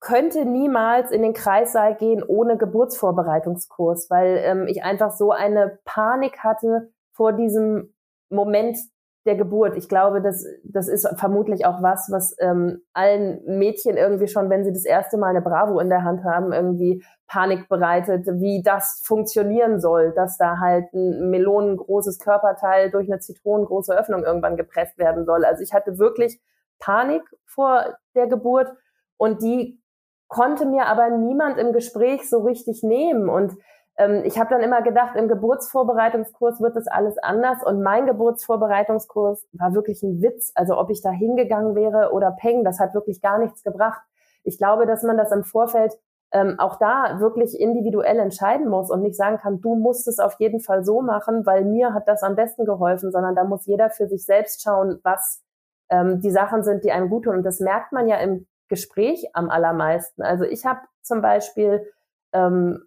[0.00, 6.38] könnte niemals in den Kreissaal gehen ohne Geburtsvorbereitungskurs, weil ähm, ich einfach so eine Panik
[6.38, 7.94] hatte vor diesem
[8.30, 8.78] Moment
[9.26, 9.76] der Geburt.
[9.76, 14.64] Ich glaube, das, das ist vermutlich auch was, was ähm, allen Mädchen irgendwie schon, wenn
[14.64, 19.02] sie das erste Mal eine Bravo in der Hand haben, irgendwie Panik bereitet, wie das
[19.04, 25.26] funktionieren soll, dass da halt ein melonengroßes Körperteil durch eine zitronengroße Öffnung irgendwann gepresst werden
[25.26, 25.44] soll.
[25.44, 26.40] Also ich hatte wirklich
[26.78, 28.72] Panik vor der Geburt
[29.18, 29.80] und die
[30.28, 33.28] konnte mir aber niemand im Gespräch so richtig nehmen.
[33.28, 33.56] Und
[34.00, 37.62] ähm, ich habe dann immer gedacht, im Geburtsvorbereitungskurs wird das alles anders.
[37.62, 40.52] Und mein Geburtsvorbereitungskurs war wirklich ein Witz.
[40.54, 44.00] Also ob ich da hingegangen wäre oder Peng, das hat wirklich gar nichts gebracht.
[44.42, 45.92] Ich glaube, dass man das im Vorfeld
[46.32, 50.36] ähm, auch da wirklich individuell entscheiden muss und nicht sagen kann, du musst es auf
[50.38, 53.90] jeden Fall so machen, weil mir hat das am besten geholfen, sondern da muss jeder
[53.90, 55.42] für sich selbst schauen, was
[55.90, 57.34] ähm, die Sachen sind, die einem gut tun.
[57.34, 60.22] Und das merkt man ja im Gespräch am allermeisten.
[60.22, 61.84] Also ich habe zum Beispiel
[62.32, 62.84] ähm,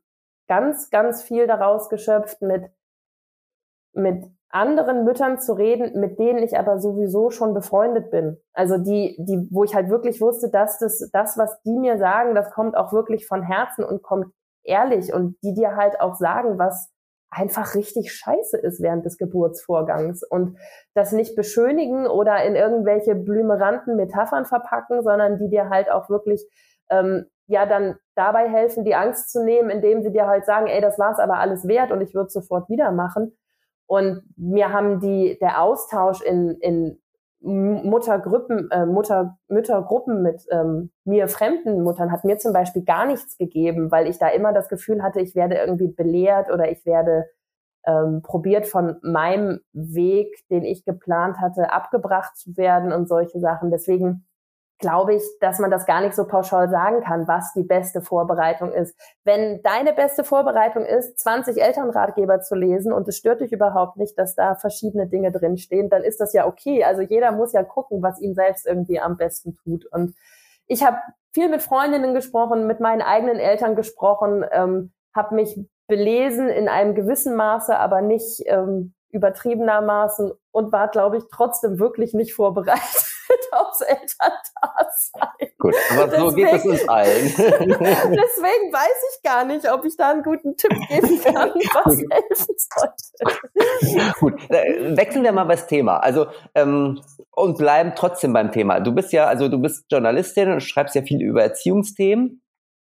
[0.48, 2.70] ganz, ganz viel daraus geschöpft, mit,
[3.94, 8.38] mit anderen Müttern zu reden, mit denen ich aber sowieso schon befreundet bin.
[8.54, 12.36] Also die, die, wo ich halt wirklich wusste, dass das, das, was die mir sagen,
[12.36, 14.28] das kommt auch wirklich von Herzen und kommt
[14.64, 16.94] ehrlich und die dir halt auch sagen, was
[17.32, 20.58] einfach richtig scheiße ist während des Geburtsvorgangs und
[20.94, 26.46] das nicht beschönigen oder in irgendwelche blümeranten Metaphern verpacken, sondern die dir halt auch wirklich
[26.90, 30.82] ähm, ja dann dabei helfen, die Angst zu nehmen, indem sie dir halt sagen, ey,
[30.82, 33.36] das war's aber alles wert und ich würde sofort wieder machen.
[33.86, 37.00] Und mir haben die der Austausch in, in
[37.42, 43.38] Muttergruppen, äh, Mutter, Müttergruppen mit ähm, mir fremden Muttern hat mir zum Beispiel gar nichts
[43.38, 47.26] gegeben, weil ich da immer das Gefühl hatte, ich werde irgendwie belehrt oder ich werde
[47.86, 53.72] ähm, probiert von meinem Weg, den ich geplant hatte, abgebracht zu werden und solche Sachen.
[53.72, 54.26] Deswegen
[54.84, 58.74] glaube ich, dass man das gar nicht so pauschal sagen kann, was die beste Vorbereitung
[58.74, 59.00] ist.
[59.24, 64.20] Wenn deine beste Vorbereitung ist, 20 Elternratgeber zu lesen und es stört dich überhaupt nicht,
[64.20, 66.84] dass da verschiedene Dinge drinstehen, dann ist das ja okay.
[66.84, 69.86] Also jeder muss ja gucken, was ihm selbst irgendwie am besten tut.
[69.86, 70.16] Und
[70.68, 70.98] ich habe
[71.34, 76.94] viel mit Freundinnen gesprochen, mit meinen eigenen Eltern gesprochen, ähm, habe mich belesen in einem
[76.94, 83.13] gewissen Maße, aber nicht ähm, übertriebenermaßen und war, glaube ich, trotzdem wirklich nicht vorbereitet
[83.52, 85.54] aufs Elterndasein.
[85.58, 87.26] Gut, aber so deswegen, geht es uns allen.
[87.38, 92.56] deswegen weiß ich gar nicht, ob ich da einen guten Tipp geben kann, was helfen
[92.58, 94.20] sollte.
[94.20, 95.98] Gut, wechseln wir mal das Thema.
[95.98, 98.80] Also ähm, und bleiben trotzdem beim Thema.
[98.80, 102.43] Du bist ja, also du bist Journalistin und schreibst ja viel über Erziehungsthemen.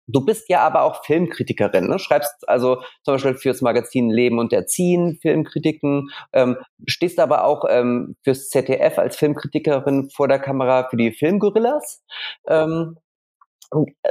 [0.07, 1.99] Du bist ja aber auch Filmkritikerin, ne?
[1.99, 8.15] schreibst also zum Beispiel fürs Magazin Leben und Erziehen Filmkritiken, ähm, stehst aber auch ähm,
[8.23, 12.03] fürs ZDF als Filmkritikerin vor der Kamera für die Filmgorillas.
[12.47, 12.97] Ähm,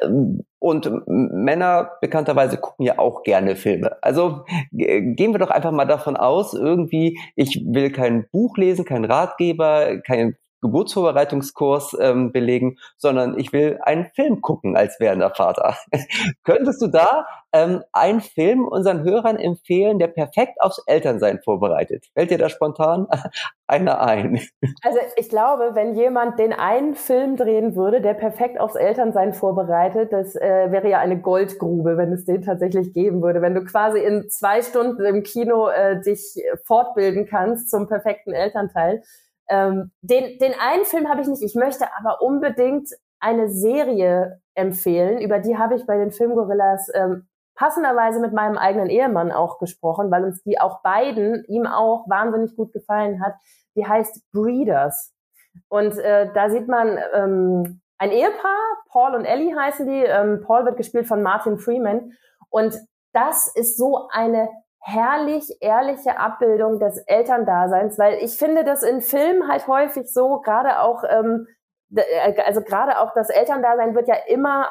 [0.02, 4.02] ähm und Männer bekannterweise gucken ja auch gerne Filme.
[4.02, 9.04] Also gehen wir doch einfach mal davon aus, irgendwie, ich will kein Buch lesen, kein
[9.04, 15.77] Ratgeber, kein Geburtsvorbereitungskurs ähm, belegen, sondern ich will einen Film gucken als werdender Vater.
[16.45, 22.07] Könntest du da ähm, einen Film unseren Hörern empfehlen, der perfekt aufs Elternsein vorbereitet?
[22.14, 23.07] Fällt dir da spontan
[23.66, 24.40] einer ein?
[24.83, 30.12] Also ich glaube, wenn jemand den einen Film drehen würde, der perfekt aufs Elternsein vorbereitet,
[30.12, 33.42] das äh, wäre ja eine Goldgrube, wenn es den tatsächlich geben würde.
[33.42, 39.03] Wenn du quasi in zwei Stunden im Kino äh, dich fortbilden kannst zum perfekten Elternteil.
[39.48, 41.42] Ähm, den, den einen Film habe ich nicht.
[41.42, 42.88] Ich möchte aber unbedingt
[43.20, 45.20] eine Serie empfehlen.
[45.20, 50.11] Über die habe ich bei den Filmgorillas ähm, passenderweise mit meinem eigenen Ehemann auch gesprochen,
[50.11, 53.35] weil uns die auch beiden, ihm auch wahnsinnig gut gefallen hat.
[53.76, 55.12] Die heißt Breeders.
[55.68, 58.59] Und äh, da sieht man ähm, ein Ehepaar,
[58.90, 60.04] Paul und Ellie heißen die.
[60.04, 62.12] Ähm, Paul wird gespielt von Martin Freeman.
[62.50, 62.78] Und
[63.12, 64.48] das ist so eine
[64.87, 70.79] herrlich ehrliche Abbildung des Elterndaseins, weil ich finde das in Filmen halt häufig so, gerade
[70.81, 71.49] auch, ähm,
[71.92, 74.68] äh, also gerade auch das Elterndasein wird ja immer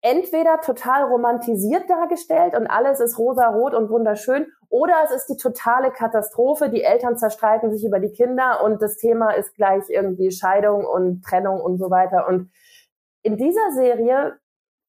[0.00, 5.90] entweder total romantisiert dargestellt und alles ist rosa-rot und wunderschön, oder es ist die totale
[5.90, 10.86] Katastrophe, die Eltern zerstreiten sich über die Kinder und das Thema ist gleich irgendwie Scheidung
[10.86, 12.26] und Trennung und so weiter.
[12.28, 12.50] Und
[13.22, 14.38] in dieser Serie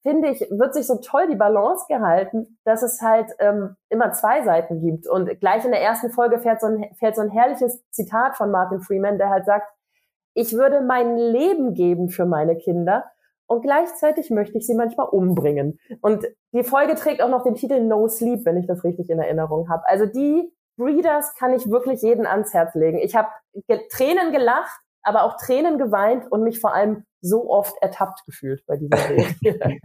[0.01, 4.43] finde ich, wird sich so toll die Balance gehalten, dass es halt ähm, immer zwei
[4.43, 5.07] Seiten gibt.
[5.07, 8.51] Und gleich in der ersten Folge fährt so ein, fährt so ein herrliches Zitat von
[8.51, 9.67] Martin Freeman, der halt sagt,
[10.33, 13.05] ich würde mein Leben geben für meine Kinder
[13.47, 15.77] und gleichzeitig möchte ich sie manchmal umbringen.
[15.99, 19.19] Und die Folge trägt auch noch den Titel No Sleep, wenn ich das richtig in
[19.19, 19.83] Erinnerung habe.
[19.87, 22.99] Also die Breeders kann ich wirklich jeden ans Herz legen.
[22.99, 23.27] Ich habe
[23.89, 28.77] Tränen gelacht, aber auch Tränen geweint und mich vor allem so oft ertappt gefühlt bei
[28.77, 28.97] dieser
[29.41, 29.79] Serie.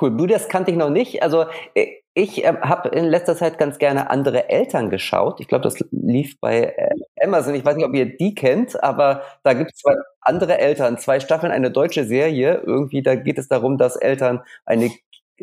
[0.00, 1.22] cool, Breeders kannte ich noch nicht.
[1.22, 5.40] Also äh, ich äh, habe in letzter Zeit ganz gerne andere Eltern geschaut.
[5.40, 6.90] Ich glaube, das lief bei äh,
[7.24, 7.54] Amazon.
[7.54, 11.20] Ich weiß nicht, ob ihr die kennt, aber da gibt es zwei andere Eltern, zwei
[11.20, 12.62] Staffeln, eine deutsche Serie.
[12.64, 14.90] Irgendwie, da geht es darum, dass Eltern eine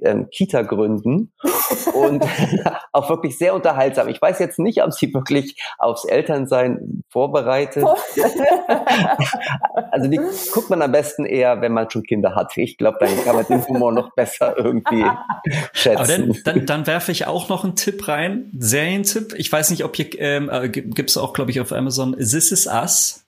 [0.04, 1.34] ähm, Kita gründen
[1.94, 2.24] und
[2.92, 4.08] auch wirklich sehr unterhaltsam.
[4.08, 7.84] Ich weiß jetzt nicht, ob sie wirklich aufs Elternsein vorbereitet.
[9.92, 10.20] also die
[10.52, 12.56] guckt man am besten eher, wenn man schon Kinder hat.
[12.58, 15.06] Ich glaube, dann kann man den Humor noch besser irgendwie
[15.74, 15.98] schätzen.
[15.98, 19.34] Aber dann, dann, dann werfe ich auch noch einen Tipp rein, Serientipp.
[19.38, 22.52] Ich weiß nicht, ob hier ähm, äh, gibt es auch, glaube ich, auf Amazon This
[22.52, 23.27] Is Us.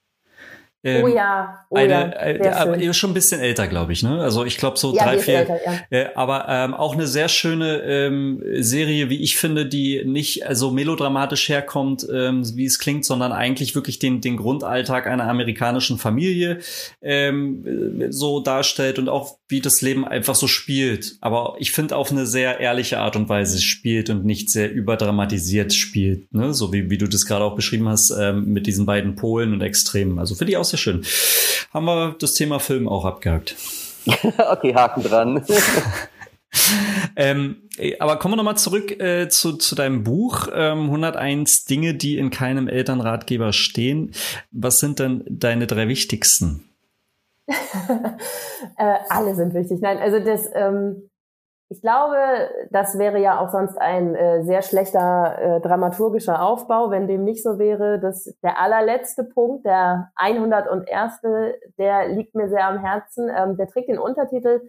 [0.81, 2.11] Ähm, oh ja, oh eine, ja.
[2.13, 4.01] Äh, aber schon ein bisschen älter, glaube ich.
[4.01, 4.21] Ne?
[4.21, 5.39] Also ich glaube so ja, drei, vier.
[5.39, 5.79] Älter, ja.
[5.89, 10.71] äh, aber ähm, auch eine sehr schöne ähm, Serie, wie ich finde, die nicht so
[10.71, 16.59] melodramatisch herkommt, ähm, wie es klingt, sondern eigentlich wirklich den den Grundalltag einer amerikanischen Familie
[17.01, 21.17] ähm, so darstellt und auch wie das Leben einfach so spielt.
[21.19, 25.73] Aber ich finde auf eine sehr ehrliche Art und Weise spielt und nicht sehr überdramatisiert
[25.73, 26.33] spielt.
[26.33, 26.53] Ne?
[26.53, 29.61] So wie wie du das gerade auch beschrieben hast ähm, mit diesen beiden Polen und
[29.61, 30.19] Extremen.
[30.19, 31.05] Also finde ich auch sehr schön.
[31.73, 33.55] Haben wir das Thema Film auch abgehakt.
[34.51, 35.45] okay, Haken dran.
[37.15, 42.17] ähm, aber kommen wir nochmal zurück äh, zu, zu deinem Buch ähm, 101 Dinge, die
[42.17, 44.11] in keinem Elternratgeber stehen.
[44.51, 46.65] Was sind denn deine drei wichtigsten?
[47.47, 49.79] äh, alle sind wichtig.
[49.81, 51.08] Nein, also das, ähm,
[51.71, 52.17] ich glaube,
[52.71, 57.43] das wäre ja auch sonst ein äh, sehr schlechter äh, dramaturgischer Aufbau, wenn dem nicht
[57.43, 57.99] so wäre.
[57.99, 61.21] dass der allerletzte Punkt, der 101.
[61.77, 63.29] Der liegt mir sehr am Herzen.
[63.29, 64.61] Ähm, der trägt den Untertitel,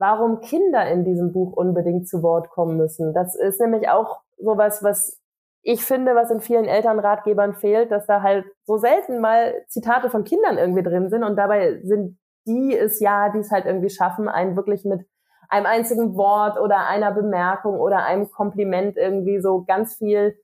[0.00, 3.14] warum Kinder in diesem Buch unbedingt zu Wort kommen müssen.
[3.14, 5.20] Das ist nämlich auch sowas, was
[5.62, 10.24] ich finde, was in vielen Elternratgebern fehlt, dass da halt so selten mal Zitate von
[10.24, 14.28] Kindern irgendwie drin sind und dabei sind die es ja, die es halt irgendwie schaffen,
[14.28, 15.06] einen wirklich mit
[15.48, 20.38] einem einzigen Wort oder einer Bemerkung oder einem Kompliment irgendwie so ganz viel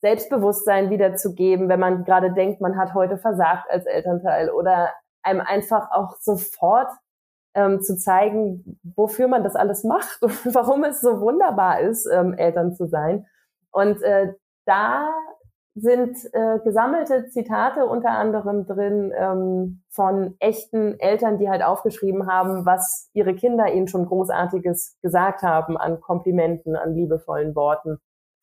[0.00, 4.90] Selbstbewusstsein wiederzugeben, wenn man gerade denkt, man hat heute versagt als Elternteil oder
[5.22, 6.88] einem einfach auch sofort
[7.54, 12.34] ähm, zu zeigen, wofür man das alles macht und warum es so wunderbar ist, ähm,
[12.34, 13.26] Eltern zu sein.
[13.70, 14.34] Und äh,
[14.64, 15.08] da
[15.80, 22.66] sind äh, gesammelte Zitate unter anderem drin ähm, von echten Eltern, die halt aufgeschrieben haben,
[22.66, 27.98] was ihre Kinder ihnen schon großartiges gesagt haben an Komplimenten, an liebevollen Worten.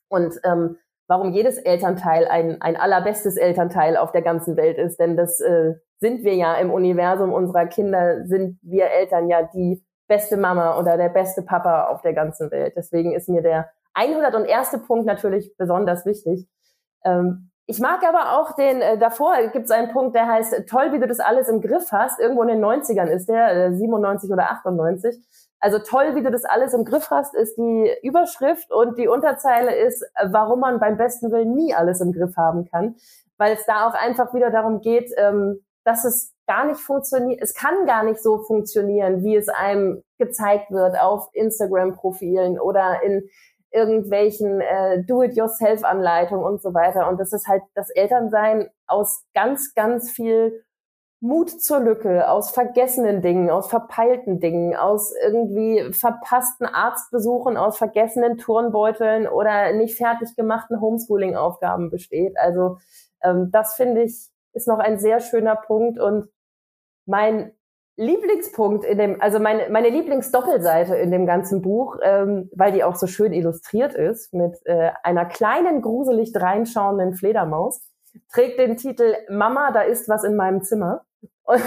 [0.10, 5.16] Und ähm, warum jedes Elternteil ein, ein allerbestes Elternteil auf der ganzen Welt ist, denn
[5.16, 10.38] das äh, sind wir ja im Universum unserer Kinder, sind wir Eltern ja die beste
[10.38, 12.74] Mama oder der beste Papa auf der ganzen Welt.
[12.76, 14.80] Deswegen ist mir der 101.
[14.86, 16.48] Punkt natürlich besonders wichtig.
[17.08, 20.94] Ähm, ich mag aber auch den, äh, davor gibt es einen Punkt, der heißt, toll,
[20.94, 22.20] wie du das alles im Griff hast.
[22.20, 25.22] Irgendwo in den 90ern ist der, äh, 97 oder 98.
[25.60, 29.76] Also toll, wie du das alles im Griff hast, ist die Überschrift und die Unterzeile
[29.76, 32.96] ist, warum man beim besten Willen nie alles im Griff haben kann.
[33.38, 37.54] Weil es da auch einfach wieder darum geht, ähm, dass es gar nicht funktioniert, es
[37.54, 43.28] kann gar nicht so funktionieren, wie es einem gezeigt wird auf Instagram-Profilen oder in
[43.72, 47.08] irgendwelchen äh, Do-it-yourself-Anleitungen und so weiter.
[47.10, 50.64] Und das ist halt das Elternsein aus ganz, ganz viel
[51.20, 58.38] Mut zur Lücke, aus vergessenen Dingen, aus verpeilten Dingen, aus irgendwie verpassten Arztbesuchen, aus vergessenen
[58.38, 62.38] Turnbeuteln oder nicht fertig gemachten Homeschooling-Aufgaben besteht.
[62.38, 62.78] Also
[63.24, 66.30] ähm, das finde ich ist noch ein sehr schöner Punkt und
[67.06, 67.52] mein
[67.98, 72.96] Lieblingspunkt in dem, also meine, meine Lieblingsdoppelseite in dem ganzen Buch, ähm, weil die auch
[72.96, 77.82] so schön illustriert ist, mit äh, einer kleinen, gruselig reinschauenden Fledermaus,
[78.32, 81.06] trägt den Titel Mama, da ist was in meinem Zimmer.
[81.48, 81.64] Und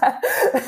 [0.00, 0.14] da,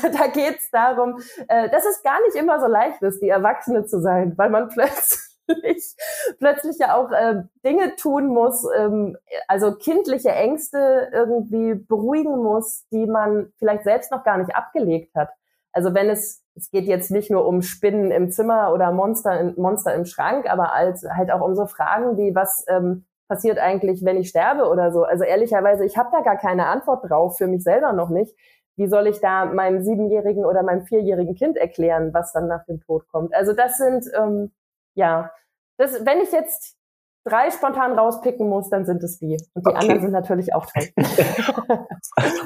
[0.09, 3.85] da geht es darum, äh, dass es gar nicht immer so leicht ist, die Erwachsene
[3.85, 5.95] zu sein, weil man plötzlich plötzlich,
[6.39, 13.05] plötzlich ja auch äh, Dinge tun muss, ähm, also kindliche Ängste irgendwie beruhigen muss, die
[13.05, 15.29] man vielleicht selbst noch gar nicht abgelegt hat.
[15.73, 19.53] Also wenn es, es geht jetzt nicht nur um Spinnen im Zimmer oder Monster, in,
[19.55, 24.03] Monster im Schrank, aber als halt auch um so Fragen wie, was ähm, passiert eigentlich,
[24.03, 25.03] wenn ich sterbe oder so.
[25.03, 28.35] Also ehrlicherweise, ich habe da gar keine Antwort drauf, für mich selber noch nicht.
[28.77, 32.81] wie soll ich da meinem siebenjährigen oder meinem vierjährigen Kind erklären, was dann nach dem
[32.81, 33.33] Tod kommt?
[33.35, 34.51] Also das sind, ähm,
[34.95, 35.31] ja,
[35.77, 36.77] das, wenn ich jetzt
[37.23, 39.37] drei spontan rauspicken muss, dann sind es die.
[39.53, 39.77] Und die okay.
[39.79, 40.89] anderen sind natürlich auch toll.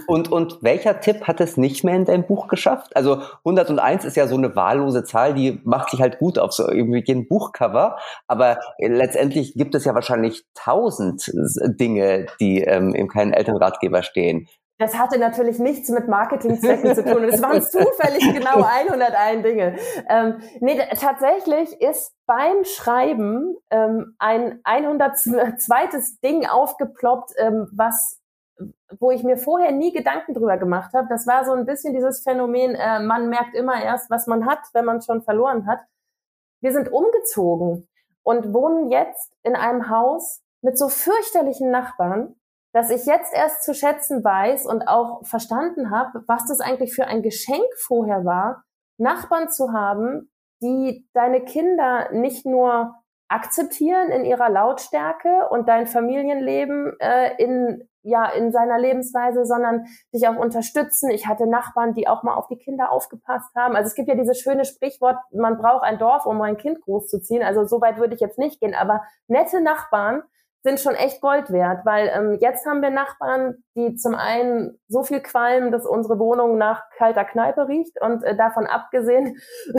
[0.08, 2.96] und, und welcher Tipp hat es nicht mehr in deinem Buch geschafft?
[2.96, 6.70] Also 101 ist ja so eine wahllose Zahl, die macht sich halt gut auf so
[6.70, 7.98] irgendwie ein Buchcover.
[8.28, 11.32] Aber letztendlich gibt es ja wahrscheinlich tausend
[11.80, 14.48] Dinge, die ähm, im keinen Elternratgeber stehen.
[14.78, 17.24] Das hatte natürlich nichts mit Marketingzwecken zu tun.
[17.24, 19.78] Und es waren zufällig genau 101 Dinge.
[20.10, 25.90] Ähm, nee, tatsächlich ist beim Schreiben ähm, ein 102.
[26.24, 28.22] Ding aufgeploppt, ähm, was
[29.00, 31.08] wo ich mir vorher nie Gedanken drüber gemacht habe.
[31.10, 34.60] Das war so ein bisschen dieses Phänomen, äh, man merkt immer erst, was man hat,
[34.74, 35.80] wenn man schon verloren hat.
[36.62, 37.88] Wir sind umgezogen
[38.24, 42.36] und wohnen jetzt in einem Haus mit so fürchterlichen Nachbarn,
[42.76, 47.06] dass ich jetzt erst zu schätzen weiß und auch verstanden habe, was das eigentlich für
[47.06, 48.66] ein Geschenk vorher war,
[48.98, 50.30] Nachbarn zu haben,
[50.62, 52.94] die deine Kinder nicht nur
[53.30, 60.28] akzeptieren in ihrer Lautstärke und dein Familienleben äh, in ja in seiner Lebensweise, sondern dich
[60.28, 61.10] auch unterstützen.
[61.10, 63.78] Ich hatte Nachbarn, die auch mal auf die Kinder aufgepasst haben.
[63.78, 67.42] Also es gibt ja dieses schöne Sprichwort, man braucht ein Dorf, um ein Kind großzuziehen.
[67.42, 70.24] Also so weit würde ich jetzt nicht gehen, aber nette Nachbarn,
[70.66, 75.04] sind schon echt Gold wert, weil ähm, jetzt haben wir Nachbarn, die zum einen so
[75.04, 79.38] viel qualmen, dass unsere Wohnung nach kalter Kneipe riecht und äh, davon abgesehen,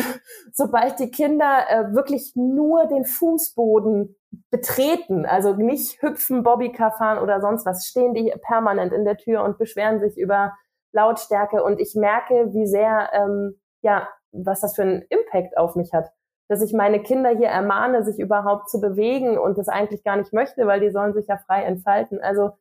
[0.52, 4.14] sobald die Kinder äh, wirklich nur den Fußboden
[4.52, 9.42] betreten, also nicht hüpfen, Bobbycar fahren oder sonst was, stehen die permanent in der Tür
[9.42, 10.52] und beschweren sich über
[10.92, 11.64] Lautstärke.
[11.64, 16.12] Und ich merke, wie sehr, ähm, ja, was das für einen Impact auf mich hat
[16.48, 20.32] dass ich meine Kinder hier ermahne, sich überhaupt zu bewegen und das eigentlich gar nicht
[20.32, 22.20] möchte, weil die sollen sich ja frei entfalten.
[22.20, 22.52] Also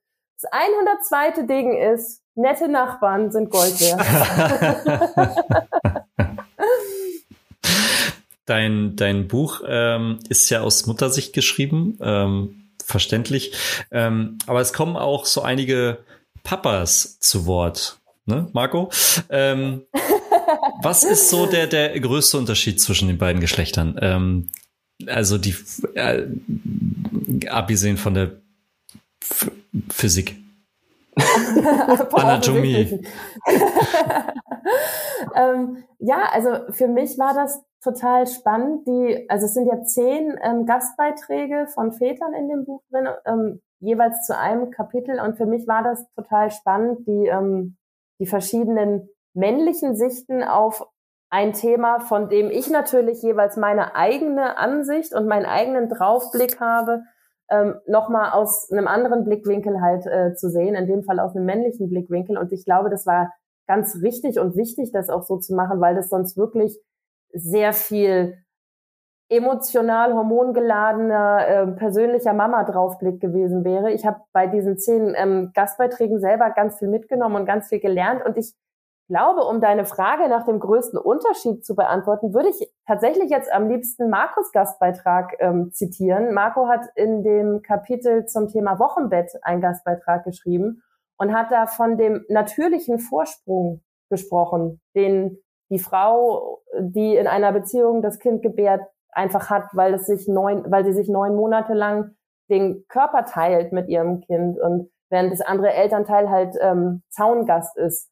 [0.41, 1.43] das 102.
[1.43, 4.01] Ding ist, nette Nachbarn sind Gold wert.
[8.45, 13.53] dein, dein Buch ähm, ist ja aus Muttersicht geschrieben, ähm, verständlich.
[13.91, 15.99] Ähm, aber es kommen auch so einige
[16.43, 18.89] Papas zu Wort, ne, Marco?
[19.29, 19.83] Ähm,
[20.81, 23.97] was ist so der, der größte Unterschied zwischen den beiden Geschlechtern?
[24.01, 24.49] Ähm,
[25.07, 25.55] also die,
[25.95, 26.27] äh,
[27.49, 28.41] abgesehen von der
[29.21, 29.51] F
[29.89, 30.37] Physik.
[32.13, 33.01] Anatomie.
[35.35, 38.87] ähm, ja, also für mich war das total spannend.
[38.87, 43.61] Die, also es sind ja zehn ähm, Gastbeiträge von Vätern in dem Buch drin, ähm,
[43.79, 45.19] jeweils zu einem Kapitel.
[45.19, 47.77] Und für mich war das total spannend, die, ähm,
[48.19, 50.87] die verschiedenen männlichen Sichten auf
[51.29, 57.03] ein Thema, von dem ich natürlich jeweils meine eigene Ansicht und meinen eigenen Draufblick habe,
[57.49, 61.45] ähm, nochmal aus einem anderen Blickwinkel halt äh, zu sehen, in dem Fall aus einem
[61.45, 62.37] männlichen Blickwinkel.
[62.37, 63.31] Und ich glaube, das war
[63.67, 66.79] ganz richtig und wichtig, das auch so zu machen, weil das sonst wirklich
[67.33, 68.37] sehr viel
[69.29, 73.91] emotional hormongeladener äh, persönlicher Mama Draufblick gewesen wäre.
[73.91, 78.23] Ich habe bei diesen zehn ähm, Gastbeiträgen selber ganz viel mitgenommen und ganz viel gelernt
[78.23, 78.53] und ich
[79.07, 83.69] glaube, um deine Frage nach dem größten Unterschied zu beantworten, würde ich tatsächlich jetzt am
[83.69, 86.33] liebsten Markus Gastbeitrag ähm, zitieren.
[86.33, 90.81] Marco hat in dem Kapitel zum Thema Wochenbett einen Gastbeitrag geschrieben
[91.17, 95.37] und hat da von dem natürlichen Vorsprung gesprochen, den
[95.71, 98.81] die Frau, die in einer Beziehung das Kind gebärt,
[99.11, 102.15] einfach hat, weil es sich neun, weil sie sich neun Monate lang
[102.49, 108.11] den Körper teilt mit ihrem Kind und während das andere Elternteil halt ähm, Zaungast ist.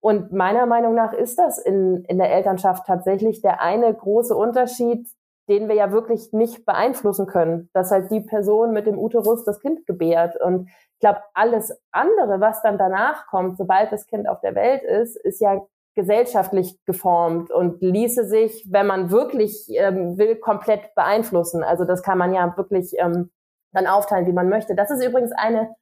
[0.00, 5.06] Und meiner Meinung nach ist das in, in der Elternschaft tatsächlich der eine große Unterschied,
[5.48, 9.60] den wir ja wirklich nicht beeinflussen können, dass halt die Person mit dem Uterus das
[9.60, 10.40] Kind gebärt.
[10.40, 14.82] Und ich glaube, alles andere, was dann danach kommt, sobald das Kind auf der Welt
[14.82, 15.60] ist, ist ja
[15.96, 21.64] gesellschaftlich geformt und ließe sich, wenn man wirklich ähm, will, komplett beeinflussen.
[21.64, 23.30] Also das kann man ja wirklich ähm,
[23.72, 24.74] dann aufteilen, wie man möchte.
[24.74, 25.74] Das ist übrigens eine,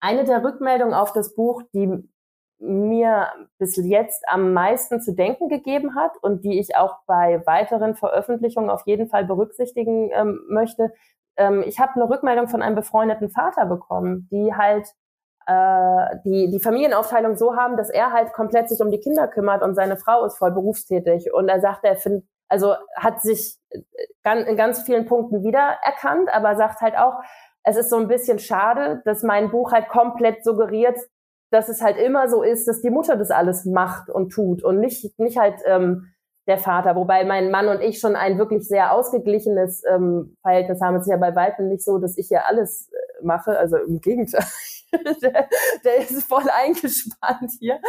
[0.00, 2.08] eine der Rückmeldungen auf das Buch, die
[2.58, 3.28] mir
[3.58, 8.70] bis jetzt am meisten zu denken gegeben hat und die ich auch bei weiteren Veröffentlichungen
[8.70, 10.92] auf jeden Fall berücksichtigen ähm, möchte.
[11.36, 14.86] Ähm, ich habe eine Rückmeldung von einem befreundeten Vater bekommen, die halt
[15.46, 19.62] äh, die, die Familienaufteilung so haben, dass er halt komplett sich um die Kinder kümmert
[19.62, 21.32] und seine Frau ist voll berufstätig.
[21.32, 23.58] Und er sagt, er findet, also hat sich
[24.24, 27.14] in ganz vielen Punkten wiedererkannt, aber sagt halt auch,
[27.64, 30.98] es ist so ein bisschen schade, dass mein Buch halt komplett suggeriert,
[31.50, 34.80] dass es halt immer so ist, dass die Mutter das alles macht und tut und
[34.80, 36.12] nicht, nicht halt ähm,
[36.46, 36.96] der Vater.
[36.96, 40.96] Wobei mein Mann und ich schon ein wirklich sehr ausgeglichenes ähm, Verhältnis haben.
[40.96, 43.58] Es ist ja bei Weitem nicht so, dass ich ja alles äh, mache.
[43.58, 44.44] Also im Gegenteil.
[45.22, 45.48] der,
[45.84, 47.80] der ist voll eingespannt hier.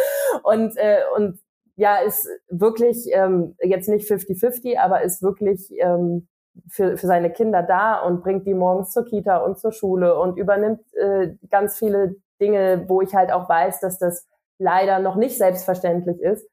[0.43, 1.39] Und, äh, und
[1.75, 6.27] ja, ist wirklich ähm, jetzt nicht 50-50, aber ist wirklich ähm,
[6.69, 10.37] für, für seine Kinder da und bringt die morgens zur Kita und zur Schule und
[10.37, 14.27] übernimmt äh, ganz viele Dinge, wo ich halt auch weiß, dass das
[14.59, 16.47] leider noch nicht selbstverständlich ist.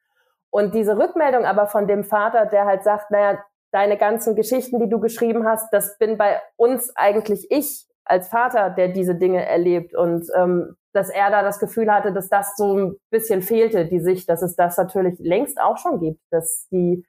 [0.51, 4.89] Und diese Rückmeldung aber von dem Vater, der halt sagt, naja, deine ganzen Geschichten, die
[4.89, 9.97] du geschrieben hast, das bin bei uns eigentlich ich als Vater, der diese Dinge erlebt
[9.97, 13.99] und ähm, dass er da das Gefühl hatte, dass das so ein bisschen fehlte, die
[13.99, 17.05] Sicht, dass es das natürlich längst auch schon gibt, dass die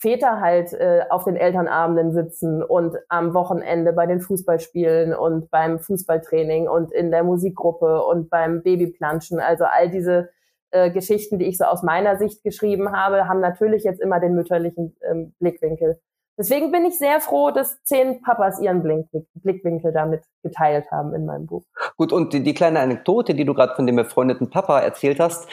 [0.00, 5.78] Väter halt äh, auf den Elternabenden sitzen und am Wochenende bei den Fußballspielen und beim
[5.78, 9.40] Fußballtraining und in der Musikgruppe und beim Babyplanschen.
[9.40, 10.30] Also all diese
[10.70, 14.34] äh, Geschichten, die ich so aus meiner Sicht geschrieben habe, haben natürlich jetzt immer den
[14.34, 16.00] mütterlichen ähm, Blickwinkel.
[16.38, 21.46] Deswegen bin ich sehr froh, dass zehn Papas ihren Blickwinkel damit geteilt haben in meinem
[21.46, 21.62] Buch.
[21.96, 25.48] Gut, und die, die kleine Anekdote, die du gerade von dem befreundeten Papa erzählt hast,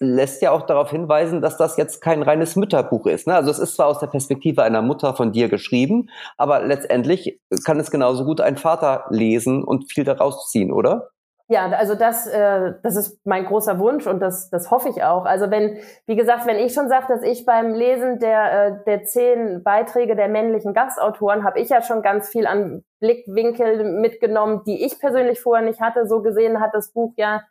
[0.00, 3.26] lässt ja auch darauf hinweisen, dass das jetzt kein reines Mütterbuch ist.
[3.26, 3.34] Ne?
[3.34, 7.80] Also es ist zwar aus der Perspektive einer Mutter von dir geschrieben, aber letztendlich kann
[7.80, 11.10] es genauso gut ein Vater lesen und viel daraus ziehen, oder?
[11.52, 15.26] Ja, also das, äh, das ist mein großer Wunsch und das, das hoffe ich auch.
[15.26, 15.76] Also wenn,
[16.06, 20.16] wie gesagt, wenn ich schon sage, dass ich beim Lesen der, äh, der zehn Beiträge
[20.16, 25.42] der männlichen Gastautoren, habe ich ja schon ganz viel an Blickwinkel mitgenommen, die ich persönlich
[25.42, 26.06] vorher nicht hatte.
[26.06, 27.42] So gesehen hat das Buch ja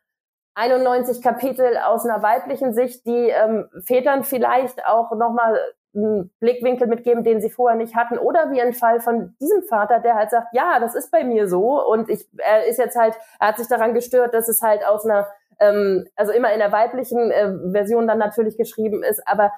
[0.56, 5.60] 91 Kapitel aus einer weiblichen Sicht, die ähm, Vätern vielleicht auch nochmal
[5.94, 8.18] Blickwinkel mitgeben, den sie vorher nicht hatten.
[8.18, 11.48] Oder wie ein Fall von diesem Vater, der halt sagt, ja, das ist bei mir
[11.48, 11.86] so.
[11.86, 15.06] Und ich, er ist jetzt halt, er hat sich daran gestört, dass es halt aus
[15.06, 15.28] einer,
[15.60, 19.52] ähm, also immer in der weiblichen äh, Version dann natürlich geschrieben ist, aber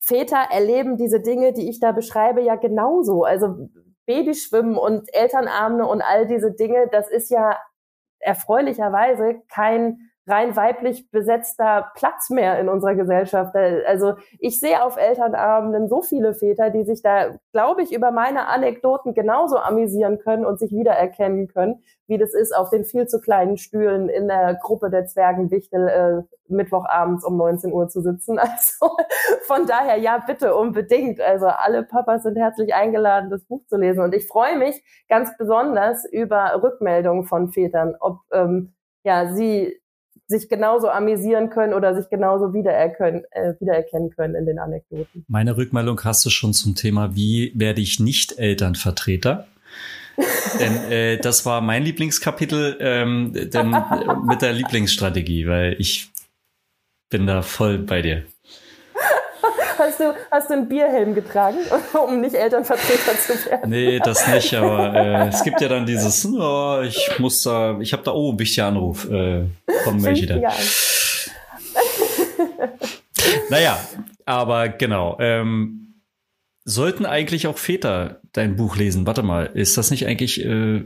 [0.00, 3.24] Väter erleben diese Dinge, die ich da beschreibe, ja genauso.
[3.24, 3.68] Also
[4.06, 7.58] Babyschwimmen und Elternabende und all diese Dinge, das ist ja
[8.18, 13.54] erfreulicherweise kein rein weiblich besetzter Platz mehr in unserer Gesellschaft.
[13.86, 18.46] Also ich sehe auf Elternabenden so viele Väter, die sich da, glaube ich, über meine
[18.46, 23.20] Anekdoten genauso amüsieren können und sich wiedererkennen können, wie das ist, auf den viel zu
[23.20, 28.38] kleinen Stühlen in der Gruppe der Zwergenwichtel äh, Mittwochabends um 19 Uhr zu sitzen.
[28.50, 28.96] Also
[29.42, 31.20] von daher, ja, bitte unbedingt.
[31.20, 34.00] Also alle Papas sind herzlich eingeladen, das Buch zu lesen.
[34.00, 38.74] Und ich freue mich ganz besonders über Rückmeldungen von Vätern, ob ähm,
[39.04, 39.80] ja, sie
[40.30, 45.24] sich genauso amüsieren können oder sich genauso wiedererkennen, äh, wiedererkennen können in den Anekdoten.
[45.28, 49.46] Meine Rückmeldung hast du schon zum Thema, wie werde ich nicht Elternvertreter?
[50.60, 53.70] denn äh, das war mein Lieblingskapitel ähm, denn,
[54.26, 56.10] mit der Lieblingsstrategie, weil ich
[57.10, 58.24] bin da voll bei dir.
[59.80, 61.56] Hast du, hast du einen Bierhelm getragen,
[62.06, 63.70] um nicht Elternvertreter zu werden?
[63.70, 67.94] Nee, das nicht, aber äh, es gibt ja dann dieses, oh, ich muss da, ich
[67.94, 69.46] habe da, oh, ein wichtiger Anruf, äh,
[69.84, 70.36] kommen welche da.
[73.48, 73.80] naja,
[74.26, 75.16] aber genau.
[75.18, 76.02] Ähm,
[76.64, 79.06] sollten eigentlich auch Väter dein Buch lesen?
[79.06, 80.82] Warte mal, ist das nicht eigentlich äh,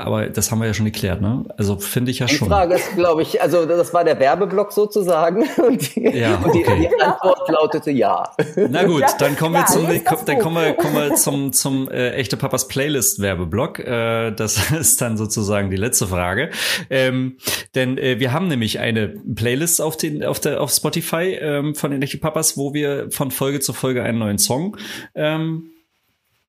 [0.00, 1.44] aber das haben wir ja schon geklärt, ne?
[1.56, 2.46] Also finde ich ja schon.
[2.46, 5.42] Die Frage ist, glaube ich, also das war der Werbeblock sozusagen.
[5.56, 6.44] Und die, ja, okay.
[6.44, 8.30] und die, die Antwort lautete ja.
[8.56, 9.86] Na gut, dann kommen wir ja, zum,
[10.24, 13.80] dann kommen wir, kommen wir zum, zum äh, echte Papas Playlist Werbeblock.
[13.80, 16.50] Äh, das ist dann sozusagen die letzte Frage.
[16.90, 17.38] Ähm,
[17.74, 21.90] denn äh, wir haben nämlich eine Playlist auf den, auf der, auf Spotify ähm, von
[21.90, 24.76] den echten Papas, wo wir von Folge zu Folge einen neuen Song
[25.16, 25.70] ähm,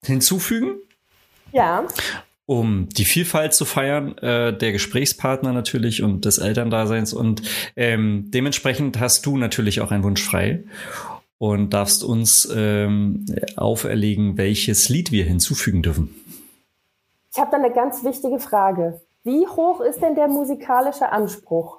[0.03, 0.75] hinzufügen.
[1.51, 1.87] Ja
[2.49, 7.13] um die Vielfalt zu feiern, äh, der Gesprächspartner natürlich und des Elterndaseins.
[7.13, 7.43] Und
[7.75, 10.63] ähm, dementsprechend hast du natürlich auch einen Wunsch frei
[11.37, 16.09] und darfst uns ähm, auferlegen, welches Lied wir hinzufügen dürfen.
[17.31, 18.99] Ich habe da eine ganz wichtige Frage.
[19.23, 21.78] Wie hoch ist denn der musikalische Anspruch?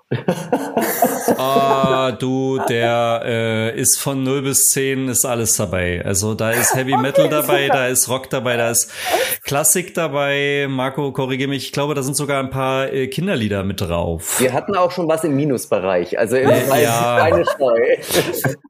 [1.36, 6.04] Ah, du, der äh, ist von 0 bis 10 ist alles dabei.
[6.04, 7.76] Also da ist Heavy Metal okay, dabei, super.
[7.76, 8.90] da ist Rock dabei, da ist
[9.44, 10.66] Klassik dabei.
[10.68, 14.40] Marco, korrigiere mich, ich glaube, da sind sogar ein paar äh, Kinderlieder mit drauf.
[14.40, 17.28] Wir hatten auch schon was im Minusbereich, also im äh, ja.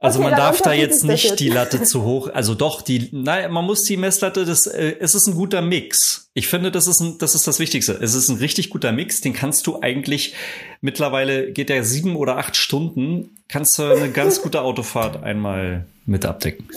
[0.00, 3.50] Also okay, man darf da jetzt nicht die Latte zu hoch, also doch, die, nein,
[3.50, 6.30] man muss die Messlatte, das, äh, es ist ein guter Mix.
[6.32, 7.98] Ich finde, das ist, ein, das ist das Wichtigste.
[8.00, 9.20] Es ist ein richtig guter Mix.
[9.20, 10.34] Den kannst du eigentlich,
[10.80, 16.24] mittlerweile geht der sieben oder acht Stunden, kannst du eine ganz gute Autofahrt einmal mit
[16.24, 16.68] abdecken.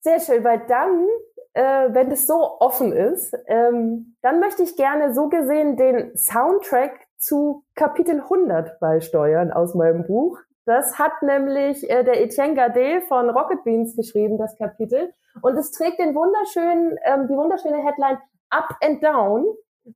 [0.00, 1.06] Sehr schön, weil dann,
[1.52, 7.06] äh, wenn es so offen ist, ähm, dann möchte ich gerne so gesehen den Soundtrack
[7.18, 10.38] zu Kapitel 100 beisteuern aus meinem Buch.
[10.64, 15.12] Das hat nämlich äh, der Etienne Gade von Rocket Beans geschrieben, das Kapitel.
[15.42, 18.18] Und es trägt den wunderschönen, ähm, die wunderschöne Headline
[18.50, 19.46] Up and Down.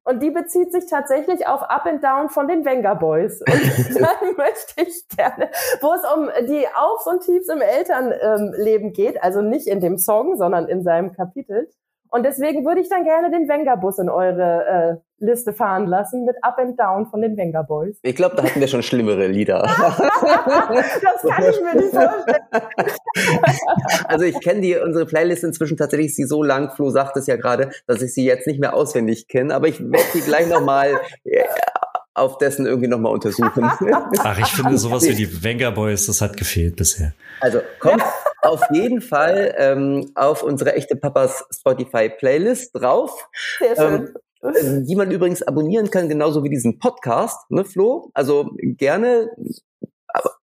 [0.02, 3.40] Und die bezieht sich tatsächlich auf Up and Down von den Venga Boys.
[3.40, 9.22] Und dann möchte ich gerne, wo es um die Aufs und Tiefs im Elternleben geht,
[9.22, 11.68] also nicht in dem Song, sondern in seinem Kapitel.
[12.10, 16.36] Und deswegen würde ich dann gerne den Venga-Bus in eure äh, Liste fahren lassen mit
[16.42, 17.98] Up and Down von den Venga Boys.
[18.02, 19.62] Ich glaube, da hatten wir schon schlimmere Lieder.
[19.62, 22.42] das kann ich mir nicht vorstellen.
[24.08, 26.70] also ich kenne die unsere Playlist inzwischen tatsächlich ist sie so lang.
[26.70, 29.80] Flo sagt es ja gerade, dass ich sie jetzt nicht mehr auswendig kenne, aber ich
[29.80, 31.44] werde sie gleich nochmal äh,
[32.14, 33.64] auf dessen irgendwie nochmal untersuchen.
[34.18, 37.12] Ach, ich finde sowas wie die Venga Boys, das hat gefehlt bisher.
[37.40, 38.02] Also kommt
[38.42, 43.28] auf jeden Fall ähm, auf unsere echte Papas Spotify Playlist drauf.
[43.58, 43.94] Sehr schön.
[43.94, 44.14] Ähm,
[44.52, 48.10] die man übrigens abonnieren kann, genauso wie diesen Podcast, ne, Flo?
[48.14, 49.30] Also gerne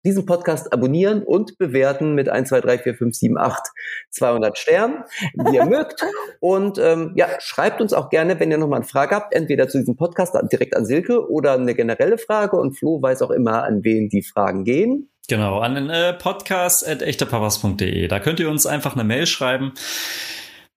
[0.03, 3.61] diesen Podcast abonnieren und bewerten mit 1, 2, 3, 4, 5, 7, 8,
[4.09, 6.05] 200 Sternen, wie ihr mögt.
[6.39, 9.77] Und ähm, ja, schreibt uns auch gerne, wenn ihr nochmal eine Frage habt, entweder zu
[9.77, 12.57] diesem Podcast direkt an Silke oder eine generelle Frage.
[12.57, 15.09] Und Flo weiß auch immer, an wen die Fragen gehen.
[15.29, 18.07] Genau, an den äh, podcast.echtepapas.de.
[18.07, 19.73] Da könnt ihr uns einfach eine Mail schreiben.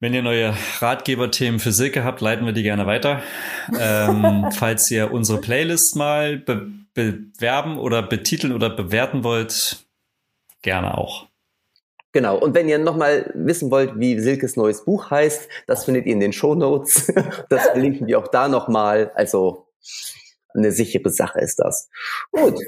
[0.00, 3.22] Wenn ihr neue Ratgeberthemen für Silke habt, leiten wir die gerne weiter.
[3.78, 9.84] Ähm, falls ihr unsere Playlist mal be bewerben oder betiteln oder bewerten wollt,
[10.62, 11.26] gerne auch.
[12.12, 12.38] Genau.
[12.38, 16.20] Und wenn ihr nochmal wissen wollt, wie Silkes neues Buch heißt, das findet ihr in
[16.20, 17.12] den Show Notes.
[17.48, 19.10] Das verlinken wir auch da nochmal.
[19.16, 19.66] Also
[20.54, 21.90] eine sichere Sache ist das.
[22.30, 22.60] Gut.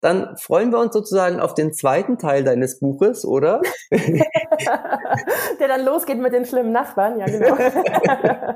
[0.00, 3.60] Dann freuen wir uns sozusagen auf den zweiten Teil deines Buches, oder?
[3.90, 7.56] Der dann losgeht mit den schlimmen Nachbarn, ja genau.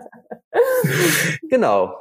[1.51, 1.97] genau.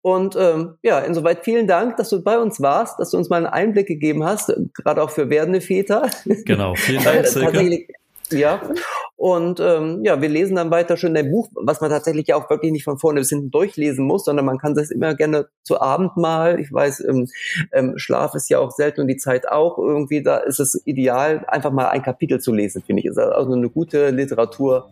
[0.00, 3.36] Und ähm, ja, insoweit vielen Dank, dass du bei uns warst, dass du uns mal
[3.36, 6.08] einen Einblick gegeben hast, gerade auch für werdende Väter.
[6.24, 7.86] Genau, vielen Dank, Silke.
[8.32, 8.60] Ja,
[9.16, 12.70] und ähm, ja, wir lesen dann weiter schön dein Buch, was man tatsächlich auch wirklich
[12.70, 16.16] nicht von vorne bis hinten durchlesen muss, sondern man kann das immer gerne zu Abend
[16.16, 16.60] mal.
[16.60, 17.28] Ich weiß, ähm,
[17.72, 20.22] ähm, Schlaf ist ja auch selten und die Zeit auch irgendwie.
[20.22, 23.06] Da ist es ideal, einfach mal ein Kapitel zu lesen, finde ich.
[23.06, 24.90] Ist also eine gute Literatur.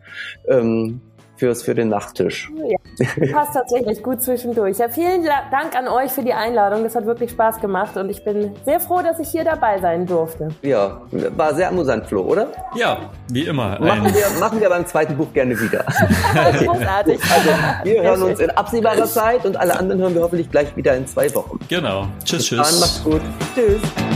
[0.49, 1.03] Ähm,
[1.45, 2.51] fürs, für den Nachttisch.
[2.57, 4.78] Ja, passt tatsächlich gut zwischendurch.
[4.78, 6.84] Ja, vielen Dank an euch für die Einladung.
[6.84, 10.07] Das hat wirklich Spaß gemacht und ich bin sehr froh, dass ich hier dabei sein
[10.07, 10.49] durfte.
[10.62, 11.03] Ja,
[11.36, 12.49] war sehr amüsant, Flo, oder?
[12.76, 13.78] Ja, wie immer.
[13.78, 15.84] Machen wir, machen wir beim zweiten Buch gerne wieder.
[16.64, 17.20] Großartig.
[17.22, 17.51] Also,
[17.84, 21.07] wir hören uns in absehbarer Zeit und alle anderen hören wir hoffentlich gleich wieder in
[21.07, 21.59] zwei Wochen.
[21.68, 22.07] Genau.
[22.24, 22.70] Tschüss, tschüss.
[22.70, 23.20] Dann macht's gut.
[23.55, 24.14] Tschüss.